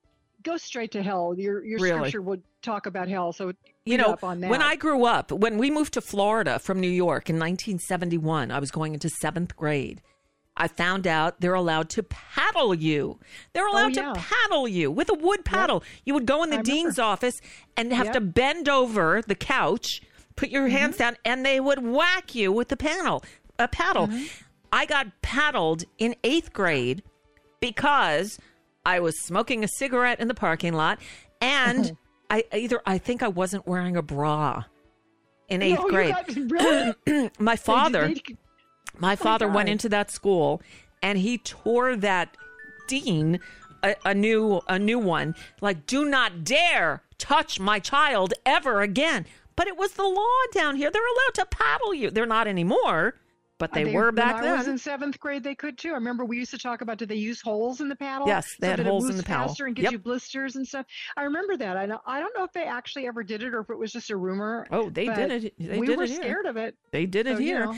[0.43, 1.35] go straight to hell.
[1.37, 1.99] Your your Really?
[1.99, 3.53] scripture would talk about hell, so
[3.85, 4.51] you know, up on that.
[4.51, 8.59] when I grew up, when we moved to Florida from New York in 1971, I
[8.59, 10.01] was going into seventh grade.
[10.57, 13.19] I found out they're allowed to paddle you.
[13.55, 14.13] They're allowed Oh, yeah.
[14.13, 15.83] to paddle you with a wood paddle.
[16.05, 17.41] You would go in the I dean's office
[17.77, 18.15] and have Yep.
[18.15, 20.03] to bend over the couch,
[20.37, 20.77] put your Mm-hmm.
[20.77, 23.25] hands down, and they would whack you with the paddle.
[23.59, 24.09] A paddle.
[24.09, 24.25] Mm-hmm.
[24.73, 27.03] I got paddled in eighth grade
[27.61, 28.39] because
[28.85, 30.99] I was smoking a cigarette in the parking lot,
[31.41, 31.97] and
[32.31, 34.65] I either I think I wasn't wearing a bra
[35.49, 36.15] in eighth No, grade.
[36.51, 37.31] really?
[37.39, 38.39] my father, did-
[38.99, 40.63] my father went into that school,
[41.03, 42.37] and he tore that
[42.89, 43.41] dean
[43.83, 45.35] a, a new a new one.
[45.61, 49.27] Like, do not dare touch my child ever again.
[49.55, 50.91] But it was the law down here.
[50.91, 52.11] They're allowed to paddle you.
[52.11, 53.15] They're not anymore,
[53.63, 54.73] but they, Uh, were back when I was then.
[54.75, 55.91] in seventh grade, they could too.
[55.91, 58.27] I remember we used to talk about did they use holes in the paddle?
[58.27, 59.49] Yes, they so had holes in the paddle.
[59.49, 59.93] faster and gives Yep.
[59.93, 60.85] you blisters and stuff.
[61.17, 61.77] I remember that.
[61.77, 63.93] I don't, I don't know if they actually ever did it or if it was
[63.93, 64.67] just a rumor.
[64.73, 65.55] Oh, they did it.
[65.59, 66.21] They we did were it here.
[66.23, 66.77] scared of it.
[66.91, 67.65] They did it So, you here.
[67.67, 67.77] know,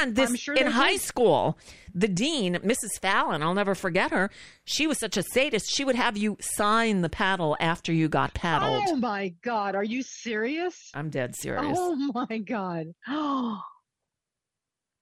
[0.00, 1.02] and this sure in high did.
[1.02, 1.58] school,
[1.94, 2.98] the dean, Mrs.
[3.00, 4.30] Fallon, I'll never forget her.
[4.64, 5.70] She was such a sadist.
[5.70, 8.84] She would have you sign the paddle after you got paddled.
[8.88, 10.90] Oh my God, are you serious?
[10.94, 11.76] I'm dead serious.
[11.78, 11.94] Oh
[12.28, 12.94] my God.
[13.08, 13.60] Oh,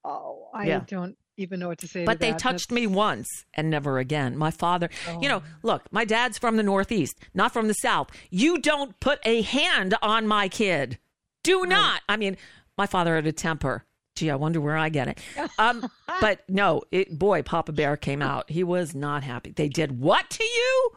[0.05, 0.81] I Yeah.
[0.87, 2.05] don't even know what to say.
[2.05, 2.39] but to they that.
[2.39, 4.37] touched me once and never again.
[4.37, 4.89] My father,
[5.21, 5.59] you know, Oh.
[5.63, 8.09] look, my dad's from the Northeast, not from the South.
[8.31, 10.99] You don't put a hand on my kid.
[11.43, 12.03] Do not.
[12.09, 12.37] I mean,
[12.79, 13.85] my father had a temper.
[14.17, 15.21] Gee, I wonder where I get it.
[15.59, 15.91] Um,
[16.21, 18.49] but no, it, boy, Papa Bear came out.
[18.49, 19.51] He was not happy.
[19.51, 20.91] They did what to you?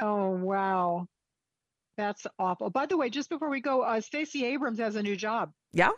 [0.00, 1.06] Oh wow,
[1.96, 2.70] that's awful.
[2.70, 5.52] By the way, just before we go, uh, Stacey Abrams has a new job.
[5.72, 5.90] Yeah.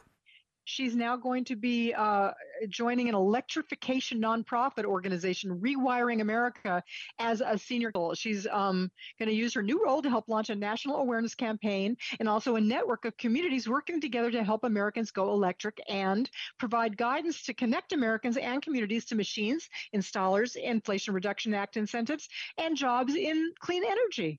[0.71, 2.31] She's now going to be uh,
[2.69, 6.85] joining an electrification nonprofit organization, Rewiring America,
[7.19, 7.91] as a senior.
[8.15, 11.97] She's um, going to use her new role to help launch a national awareness campaign
[12.21, 16.97] and also a network of communities working together to help Americans go electric and provide
[16.97, 23.17] guidance to connect Americans and communities to machines, installers, Inflation Reduction Act incentives, and jobs
[23.17, 24.39] in clean energy.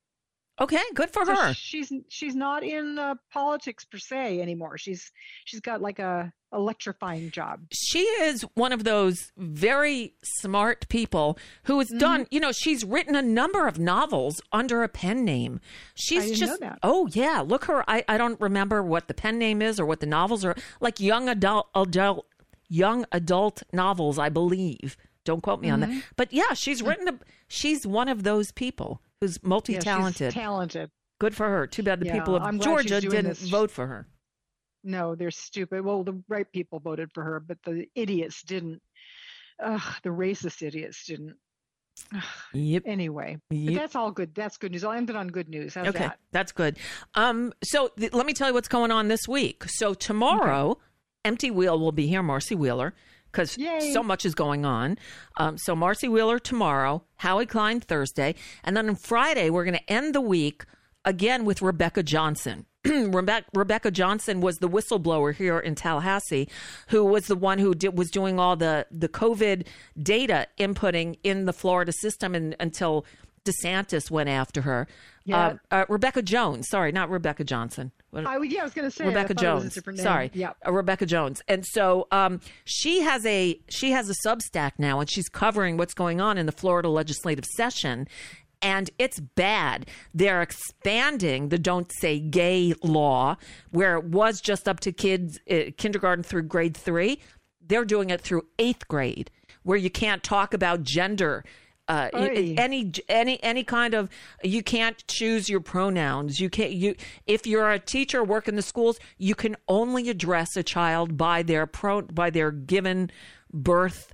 [0.62, 1.54] Okay, good for So her.
[1.54, 4.78] she's she's not in uh, politics per se anymore.
[4.78, 5.12] She's
[5.46, 7.62] she's got like a electrifying job.
[7.72, 11.94] she is one of those very smart people who Mm-hmm.
[11.94, 15.62] has done, you know, she's written a number of novels under a pen name.
[15.96, 17.40] She's just, oh, yeah.
[17.46, 20.44] Look her, I, I don't remember what the pen name is or what the novels
[20.44, 22.26] are like young adult, adult,
[22.68, 24.98] young adult novels, I believe.
[25.24, 25.94] Don't quote me on Mm-hmm.
[26.00, 26.04] that.
[26.18, 30.34] But yeah, she's written, a, she's one of those people who's multi Yeah, she's talented.
[30.34, 30.90] talented.
[31.20, 31.68] Good for her.
[31.68, 33.42] Too bad the Yeah, people of I'm Georgia didn't this.
[33.48, 34.08] vote for her.
[34.84, 35.86] No, they're stupid.
[35.86, 38.82] Well, the right people voted for her, but the idiots didn't.
[39.64, 41.36] Ugh, the racist idiots didn't.
[42.16, 42.84] Ugh, Yep.
[42.88, 43.76] Anyway, Yep.
[43.80, 44.34] that's all good.
[44.34, 44.84] That's good news.
[44.84, 45.76] I'll end it on good news.
[45.76, 46.20] How's okay, that?
[46.32, 46.80] that's good.
[47.14, 49.66] Um, so th- let me tell you what's going on this week.
[49.68, 50.80] So tomorrow,
[51.24, 52.96] Empty Wheel will be here, Marcy Wheeler,
[53.32, 53.58] because
[53.94, 54.98] so much is going on.
[55.38, 59.92] Um, so Marcy Wheeler tomorrow, Howie Klein Thursday, and then on Friday we're going to
[59.92, 60.66] end the week
[61.06, 62.66] again with Rebecca Johnson.
[62.86, 66.48] Rebecca, Rebecca Johnson was the whistleblower here in Tallahassee,
[66.88, 69.68] who was the one who did, was doing all the the COVID
[70.02, 73.06] data inputting in the Florida system, and, until
[73.46, 74.88] DeSantis went after her.
[75.26, 75.38] Yeah.
[75.72, 77.92] Uh, uh, Rebecca Jones, sorry, not Rebecca Johnson.
[78.12, 80.02] What- I, yeah, I was going to say Rebecca thought it was a Jones.
[80.02, 80.52] Sorry, Yeah.
[80.66, 81.42] uh, Rebecca Jones.
[81.48, 85.94] And so um, she has a she has a Substack now, and she's covering what's
[85.94, 88.08] going on in the Florida legislative session.
[88.64, 89.88] And it's bad.
[90.14, 93.38] They're expanding the "Don't Say Gay" law,
[93.72, 97.20] where it was just up to kids uh, kindergarten through grade three.
[97.66, 99.32] They're doing it through eighth grade,
[99.64, 101.44] where you can't talk about gender.
[101.92, 102.56] Uh, Oy.
[102.58, 104.10] any any any kind of
[104.44, 106.96] you can't choose your pronouns you can't you
[107.28, 111.44] if you're a teacher work in the schools you can only address a child by
[111.44, 113.12] their pro by their given
[113.52, 114.14] birth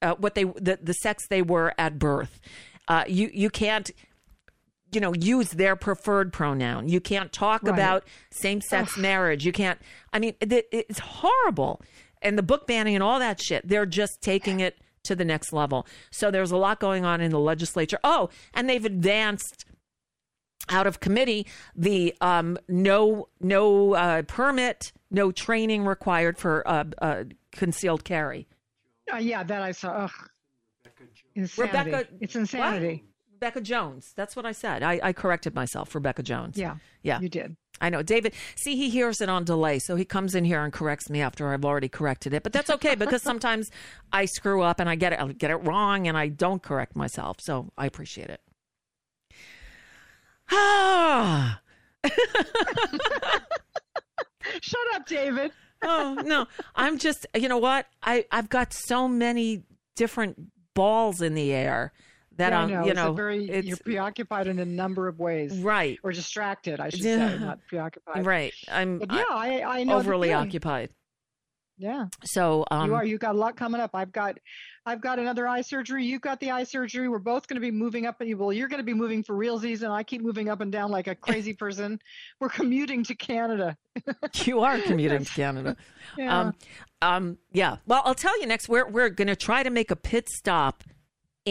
[0.00, 2.40] uh, what they the, the sex they were at birth
[2.88, 3.90] Uh, you you can't
[4.92, 6.88] you know use their preferred pronoun.
[6.88, 7.74] You can't talk Right.
[7.74, 8.00] about
[8.32, 9.44] same sex marriage.
[9.46, 9.78] You can't.
[10.12, 11.80] I mean, it, it's horrible.
[12.22, 13.68] And the book banning and all that shit.
[13.68, 14.74] They're just taking it
[15.04, 15.86] to the next level.
[16.10, 17.98] So there's a lot going on in the legislature.
[18.04, 19.64] Oh, and they've advanced
[20.68, 27.24] out of committee the um, no no uh, permit, no training required for uh, uh,
[27.52, 28.46] concealed carry.
[29.12, 30.04] Uh, yeah, that I saw.
[30.04, 30.10] Ugh.
[31.34, 31.78] Insanity.
[31.78, 33.04] Rebecca, it's insanity.
[33.04, 33.09] What?
[33.40, 34.12] Rebecca Jones.
[34.16, 34.82] That's what I said.
[34.82, 35.94] I, I corrected myself.
[35.94, 36.58] Rebecca Jones.
[36.58, 36.76] Yeah.
[37.02, 37.20] Yeah.
[37.20, 37.56] You did.
[37.80, 38.02] I know.
[38.02, 39.78] David, see, he hears it on delay.
[39.78, 42.42] So he comes in here and corrects me after I've already corrected it.
[42.42, 43.70] But that's okay because sometimes
[44.12, 46.94] I screw up and I get it, I get it wrong and I don't correct
[46.94, 47.38] myself.
[47.40, 48.42] So I appreciate it.
[50.50, 51.62] Ah.
[54.60, 55.52] Shut up, David.
[55.82, 59.62] oh no i'm just you know what i i've got so many
[59.96, 61.90] different balls in the air
[62.40, 62.84] that yeah, I i'm know.
[62.86, 67.00] you know very you're preoccupied in a number of ways, right Or distracted, I should
[67.00, 67.28] Yeah.
[67.30, 68.26] say, not preoccupied.
[68.26, 70.90] right i'm But yeah, I, I know overly occupied
[71.78, 72.06] Yeah.
[72.24, 73.04] so um you are.
[73.04, 73.92] You've got a lot coming up.
[73.94, 74.36] I've got,
[74.84, 76.04] I've got another eye surgery.
[76.04, 77.08] You've got the eye surgery.
[77.08, 78.20] We're both going to be moving up.
[78.20, 80.70] And well, you're going to be moving for realsies, and I keep moving up and
[80.72, 81.98] down like a crazy person.
[82.40, 83.76] We're commuting to Canada.
[84.44, 85.76] you are commuting to Canada.
[86.18, 86.38] Yeah.
[86.40, 86.54] Um,
[87.02, 87.76] um, yeah.
[87.86, 88.68] Well, I'll tell you next.
[88.68, 90.82] We're we're going to try to make a pit stop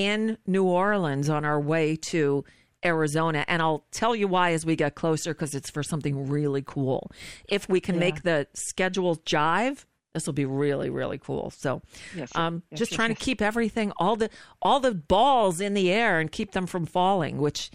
[0.05, 2.43] in New Orleans on our way to
[2.85, 6.63] Arizona, and I'll tell you why as we get closer because it's for something really
[6.65, 7.11] cool.
[7.49, 7.99] If we can Yeah.
[7.99, 9.83] make the schedule jive,
[10.13, 11.49] this will be really really cool.
[11.51, 11.81] So,
[12.15, 14.29] Yes, um, yes, just yes, trying to keep everything all the
[14.61, 17.69] all the balls in the air and keep them from falling, which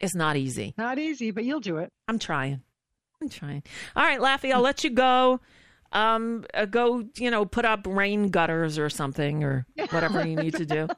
[0.00, 0.72] is not easy.
[0.78, 1.90] Not easy, but you'll do it.
[2.06, 2.62] I'm trying.
[3.20, 3.64] I'm trying.
[3.96, 5.40] All right, Laffy, I'll let you go.
[5.90, 10.54] Um, uh, go, you know, put up rain gutters or something or whatever you need
[10.54, 10.86] to do.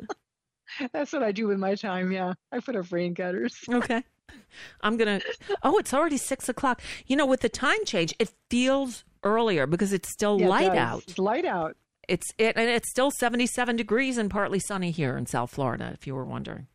[0.92, 2.12] That's what I do with my time.
[2.12, 3.56] Yeah, I put up rain gutters.
[3.72, 4.02] Okay.
[4.80, 5.20] I'm gonna.
[5.64, 6.80] Oh, it's already six o'clock.
[7.06, 10.76] You know, with the time change, it feels earlier because it's still Yeah, light does.
[10.78, 11.02] out.
[11.08, 11.76] It's light out.
[12.08, 15.90] It's it, and it's still 77 degrees and partly sunny here in South Florida.
[15.94, 16.68] If you were wondering,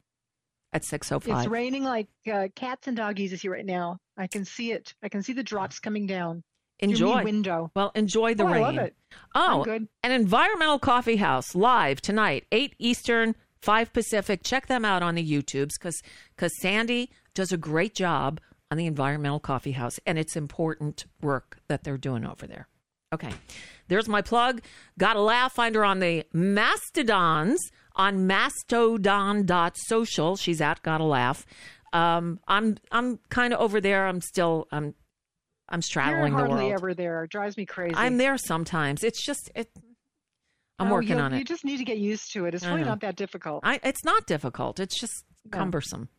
[0.73, 1.27] at 6:05.
[1.37, 3.99] It's raining like uh, cats and doggies is here right now.
[4.17, 4.93] I can see it.
[5.01, 6.43] I can see the drops coming down.
[6.79, 7.23] Enjoy.
[7.23, 7.71] window.
[7.73, 8.61] Well, enjoy the Oh, I rain.
[8.63, 8.95] love it.
[9.33, 9.63] Oh,
[10.03, 13.33] an environmental coffee house live tonight, eight Eastern,
[13.66, 14.43] five Pacific.
[14.43, 16.01] Check them out on the YouTubes because
[16.36, 18.39] because Sandy does a great job
[18.72, 22.68] on the environmental coffee house, and it's important work that they're doing over there.
[23.13, 23.32] Okay,
[23.88, 24.61] there's my plug.
[24.99, 25.51] GottaLaff.
[25.51, 27.59] Find her on the Mastodons
[27.95, 30.36] on mastodon.social.
[30.36, 31.45] She's at GottaLaff.
[31.93, 34.07] Um, I'm I'm kind of over there.
[34.07, 34.95] I'm still I'm
[35.70, 36.74] I'm You're straddling the hardly world.
[36.74, 37.24] ever there.
[37.24, 37.95] It drives me crazy.
[37.95, 39.03] I'm there sometimes.
[39.03, 39.70] It's just it.
[40.78, 41.38] I'm No, working on it.
[41.39, 42.53] You just need to get used to it.
[42.53, 43.61] It's really not that difficult.
[43.63, 44.80] I, it's not difficult.
[44.80, 46.09] It's just cumbersome.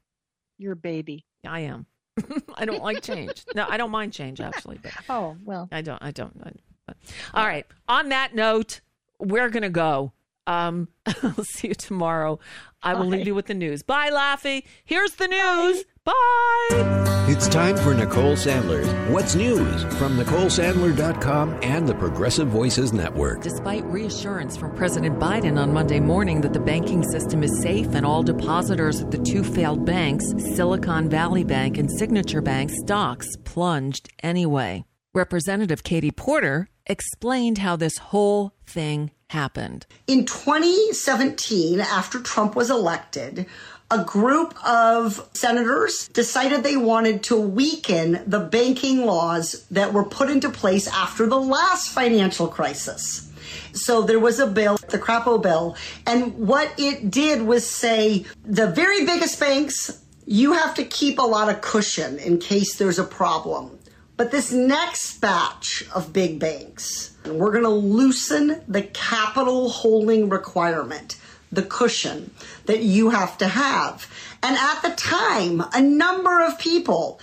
[0.59, 1.27] You're a baby.
[1.47, 1.87] I am.
[2.55, 3.45] I don't like change.
[3.55, 5.69] No, I don't mind change actually, but Oh well.
[5.71, 6.03] I don't.
[6.03, 6.35] I don't.
[6.43, 6.53] I,
[6.87, 6.97] but.
[7.35, 7.67] All right.
[7.89, 8.81] On that note,
[9.19, 10.13] we're gonna go.
[10.47, 10.89] Um,
[11.23, 12.39] I'll see you tomorrow.
[12.83, 13.83] I will leave you with the news.
[13.83, 14.63] Bye, Laffy.
[14.85, 15.85] Here's the news.
[16.05, 17.25] Bye.
[17.29, 23.43] It's time for Nicole Sandler's What's News from NicoleSandler.com and the Progressive Voices Network.
[23.43, 28.07] Despite reassurance from President Biden on Monday morning that the banking system is safe and
[28.07, 30.25] all depositors at the two failed banks,
[30.55, 34.85] Silicon Valley Bank and Signature Bank, stocks plunged anyway.
[35.13, 39.87] Representative Katie Porter explained how this whole thing happened.
[40.07, 43.47] In 2017, after Trump was elected,
[43.91, 50.31] a group of senators decided they wanted to weaken the banking laws that were put
[50.31, 53.33] into place after the last financial crisis.
[53.73, 58.67] So there was a bill, the Crapo bill, and what it did was say the
[58.69, 63.05] very biggest banks, you have to keep a lot of cushion in case there's a
[63.05, 63.76] problem.
[64.17, 71.17] But this next batch of big banks, we're going to loosen the capital holding requirement,
[71.53, 72.31] the cushion
[72.65, 74.11] that you have to have.
[74.43, 77.21] And at the time, a number of people,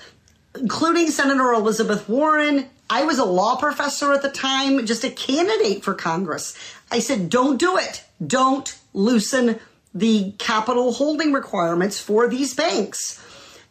[0.53, 5.83] including Senator Elizabeth Warren, I was a law professor at the time, just a candidate
[5.83, 6.55] for Congress.
[6.91, 8.03] I said, don't do it.
[8.25, 9.59] Don't loosen
[9.95, 13.19] the capital holding requirements for these banks.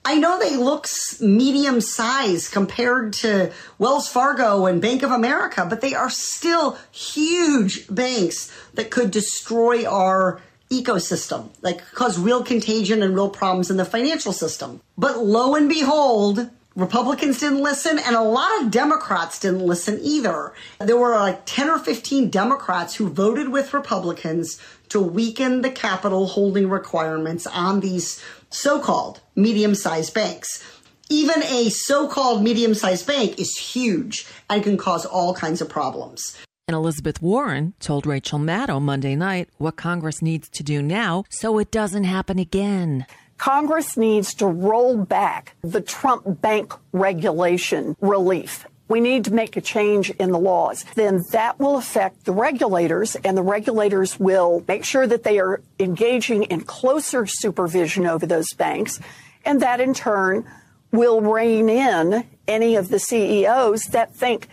[0.05, 0.87] I know they look
[1.21, 7.87] medium size compared to Wells Fargo and Bank of America, but they are still huge
[7.89, 13.85] banks that could destroy our ecosystem, like cause real contagion and real problems in the
[13.85, 14.81] financial system.
[14.99, 20.55] But lo and behold, Republicans didn't listen, and a lot of Democrats didn't listen either.
[20.79, 24.59] There were like 10 or 15 Democrats who voted with Republicans
[24.89, 28.23] to weaken the capital holding requirements on these
[28.53, 30.63] so called medium sized banks.
[31.11, 35.69] Even a so called medium sized bank is huge and can cause all kinds of
[35.69, 36.39] problems.
[36.69, 41.59] And Elizabeth Warren told Rachel Maddow Monday night what Congress needs to do now so
[41.59, 43.05] it doesn't happen again.
[43.37, 48.67] Congress needs to roll back the Trump bank regulation relief.
[48.89, 50.85] We need to make a change in the laws.
[50.95, 55.63] Then that will affect the regulators, and the regulators will make sure that they are
[55.79, 59.01] engaging in closer supervision over those banks.
[59.45, 60.45] And that in turn
[60.91, 64.49] will rein in any of the CEOs that think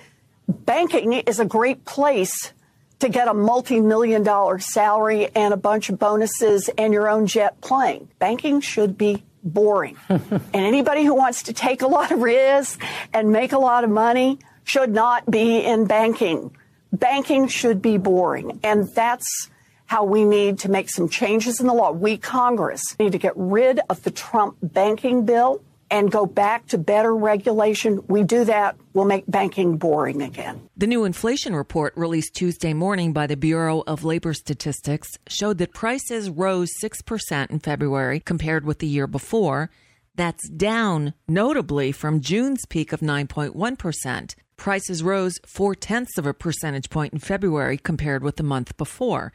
[0.48, 2.54] banking is a great place
[3.00, 7.28] to get a multi million dollar salary and a bunch of bonuses and your own
[7.28, 8.10] jet plane.
[8.20, 9.98] Banking should be boring.
[10.10, 12.84] and anybody who wants to take a lot of risk
[13.14, 16.56] and make a lot of money should not be in banking.
[16.92, 18.60] Banking should be boring.
[18.64, 19.50] And that's
[19.86, 21.92] how we need to make some changes in the law.
[21.92, 26.78] We, Congress, need to get rid of the Trump banking bill and go back to
[26.78, 28.04] better regulation.
[28.08, 30.70] We do that, we'll make banking boring again.
[30.78, 35.74] The new inflation report released Tuesday morning by the Bureau of Labor Statistics showed that
[35.74, 39.70] prices rose 6% in February compared with the year before.
[40.16, 44.36] That's down notably from June's peak of 9.1%.
[44.58, 49.32] Prices rose four tenths of a percentage point in February compared with the month before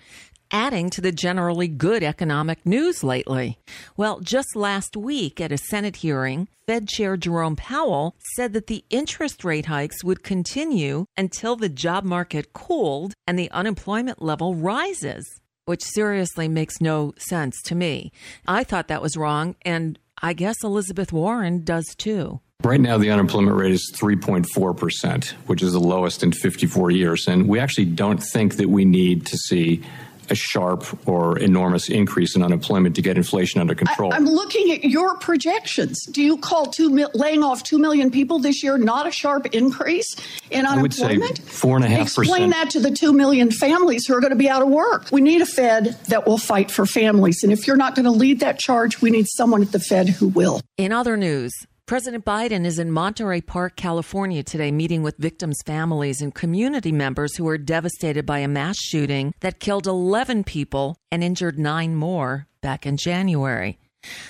[0.50, 3.58] adding to the generally good economic news lately.
[3.96, 8.84] Well, just last week at a Senate hearing, Fed Chair Jerome Powell said that the
[8.90, 15.40] interest rate hikes would continue until the job market cooled and the unemployment level rises,
[15.66, 18.12] which seriously makes no sense to me.
[18.46, 22.40] I thought that was wrong, and I guess Elizabeth Warren does too.
[22.62, 27.28] Right now, the unemployment rate is 3.4%, which is the lowest in 54 years.
[27.28, 29.82] And we actually don't think that we need to see
[30.30, 34.12] a sharp or enormous increase in unemployment to get inflation under control.
[34.12, 36.04] I, am looking at your projections.
[36.06, 40.14] Do you call two laying off two million people this year not a sharp increase
[40.50, 41.22] in unemployment?
[41.22, 42.26] I would say four and a half percent.
[42.26, 45.08] Explain that to the two million families who are going to be out of work.
[45.12, 48.10] We need a Fed that will fight for families, and if you're not going to
[48.10, 50.60] lead that charge, we need someone at the Fed who will.
[50.76, 51.52] In other news.
[51.86, 57.36] President Biden is in Monterey Park, California today, meeting with victims' families and community members
[57.36, 62.46] who were devastated by a mass shooting that killed 11 people and injured nine more
[62.62, 63.78] back in January.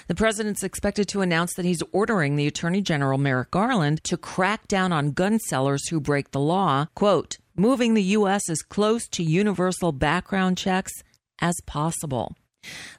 [0.08, 4.66] The president's expected to announce that he's ordering the Attorney General Merrick Garland to crack
[4.66, 8.50] down on gun sellers who break the law, quote, moving the U.S.
[8.50, 11.04] as close to universal background checks
[11.40, 12.34] as possible.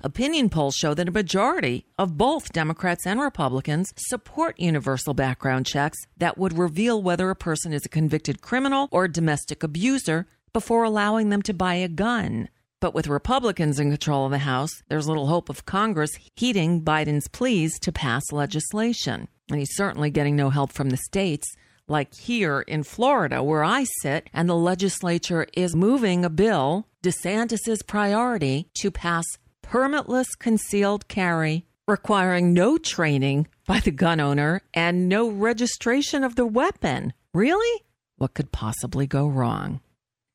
[0.02, 5.98] Opinion polls show that a majority of both Democrats and Republicans support universal background checks
[6.18, 10.84] that would reveal whether a person is a convicted criminal or a domestic abuser before
[10.84, 12.50] allowing them to buy a gun.
[12.80, 17.28] But with Republicans in control of the House, there's little hope of Congress heeding Biden's
[17.28, 19.28] pleas to pass legislation.
[19.50, 21.48] And he's certainly getting no help from the states,
[21.88, 27.84] like here in Florida, where I sit, and the legislature is moving a bill, DeSantis's
[27.84, 29.26] priority, to pass
[29.66, 36.46] permitless concealed carry requiring no training by the gun owner and no registration of the
[36.46, 37.14] weapon.
[37.34, 37.84] Really?
[38.18, 39.82] What could possibly go wrong?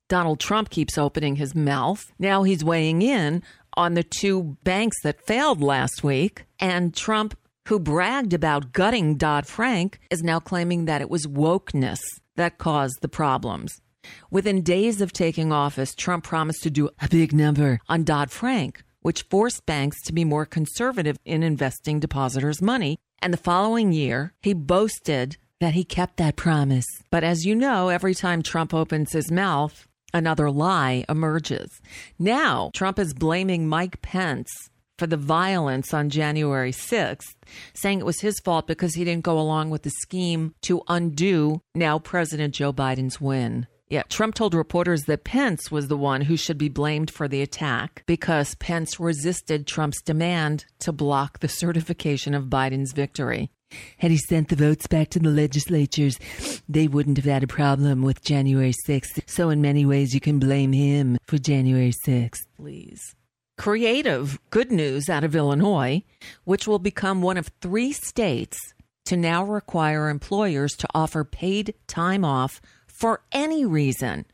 [0.09, 2.13] Donald Trump keeps opening his mouth.
[2.19, 3.43] Now he's weighing in
[3.75, 6.45] on the two banks that failed last week.
[6.59, 7.37] And Trump,
[7.69, 12.01] who bragged about gutting Dodd Frank, is now claiming that it was wokeness
[12.37, 13.81] that caused the problems.
[14.31, 18.83] Within days of taking office, Trump promised to do a big number on Dodd Frank,
[19.03, 22.99] which forced banks to be more conservative in investing depositors' money.
[23.21, 26.87] And the following year, he boasted that he kept that promise.
[27.11, 31.81] But as you know, every time Trump opens his mouth, another lie emerges.
[32.19, 34.51] Now, Trump is blaming Mike Pence
[34.99, 37.35] for the violence on January 6th,
[37.73, 41.63] saying it was his fault because he didn't go along with the scheme to undo
[41.75, 43.67] now President Joe Biden's win.
[43.91, 47.43] Yeah, Trump told reporters that Pence was the one who should be blamed for the
[47.43, 53.51] attack because Pence resisted Trump's demand to block the certification of Biden's victory.
[53.99, 56.21] Had he sent the votes back to the legislatures,
[56.69, 59.23] they wouldn't have had a problem with January 6th.
[59.27, 63.17] So, in many ways, you can blame him for January 6th, please.
[63.59, 66.05] Creative good news out of Illinois,
[66.45, 68.57] which will become one of three states
[69.05, 72.61] to now require employers to offer paid time off
[73.01, 74.27] for any reason.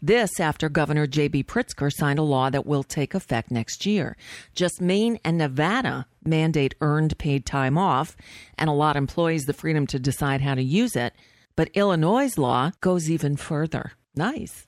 [0.00, 1.44] This after Governor J.B.
[1.44, 4.16] Pritzker signed a law that will take effect next year.
[4.54, 8.16] Just Maine and Nevada mandate earned paid time off
[8.58, 11.12] and allot employees the freedom to decide how to use it.
[11.54, 13.92] But Illinois' law goes even further.
[14.16, 14.66] Nice.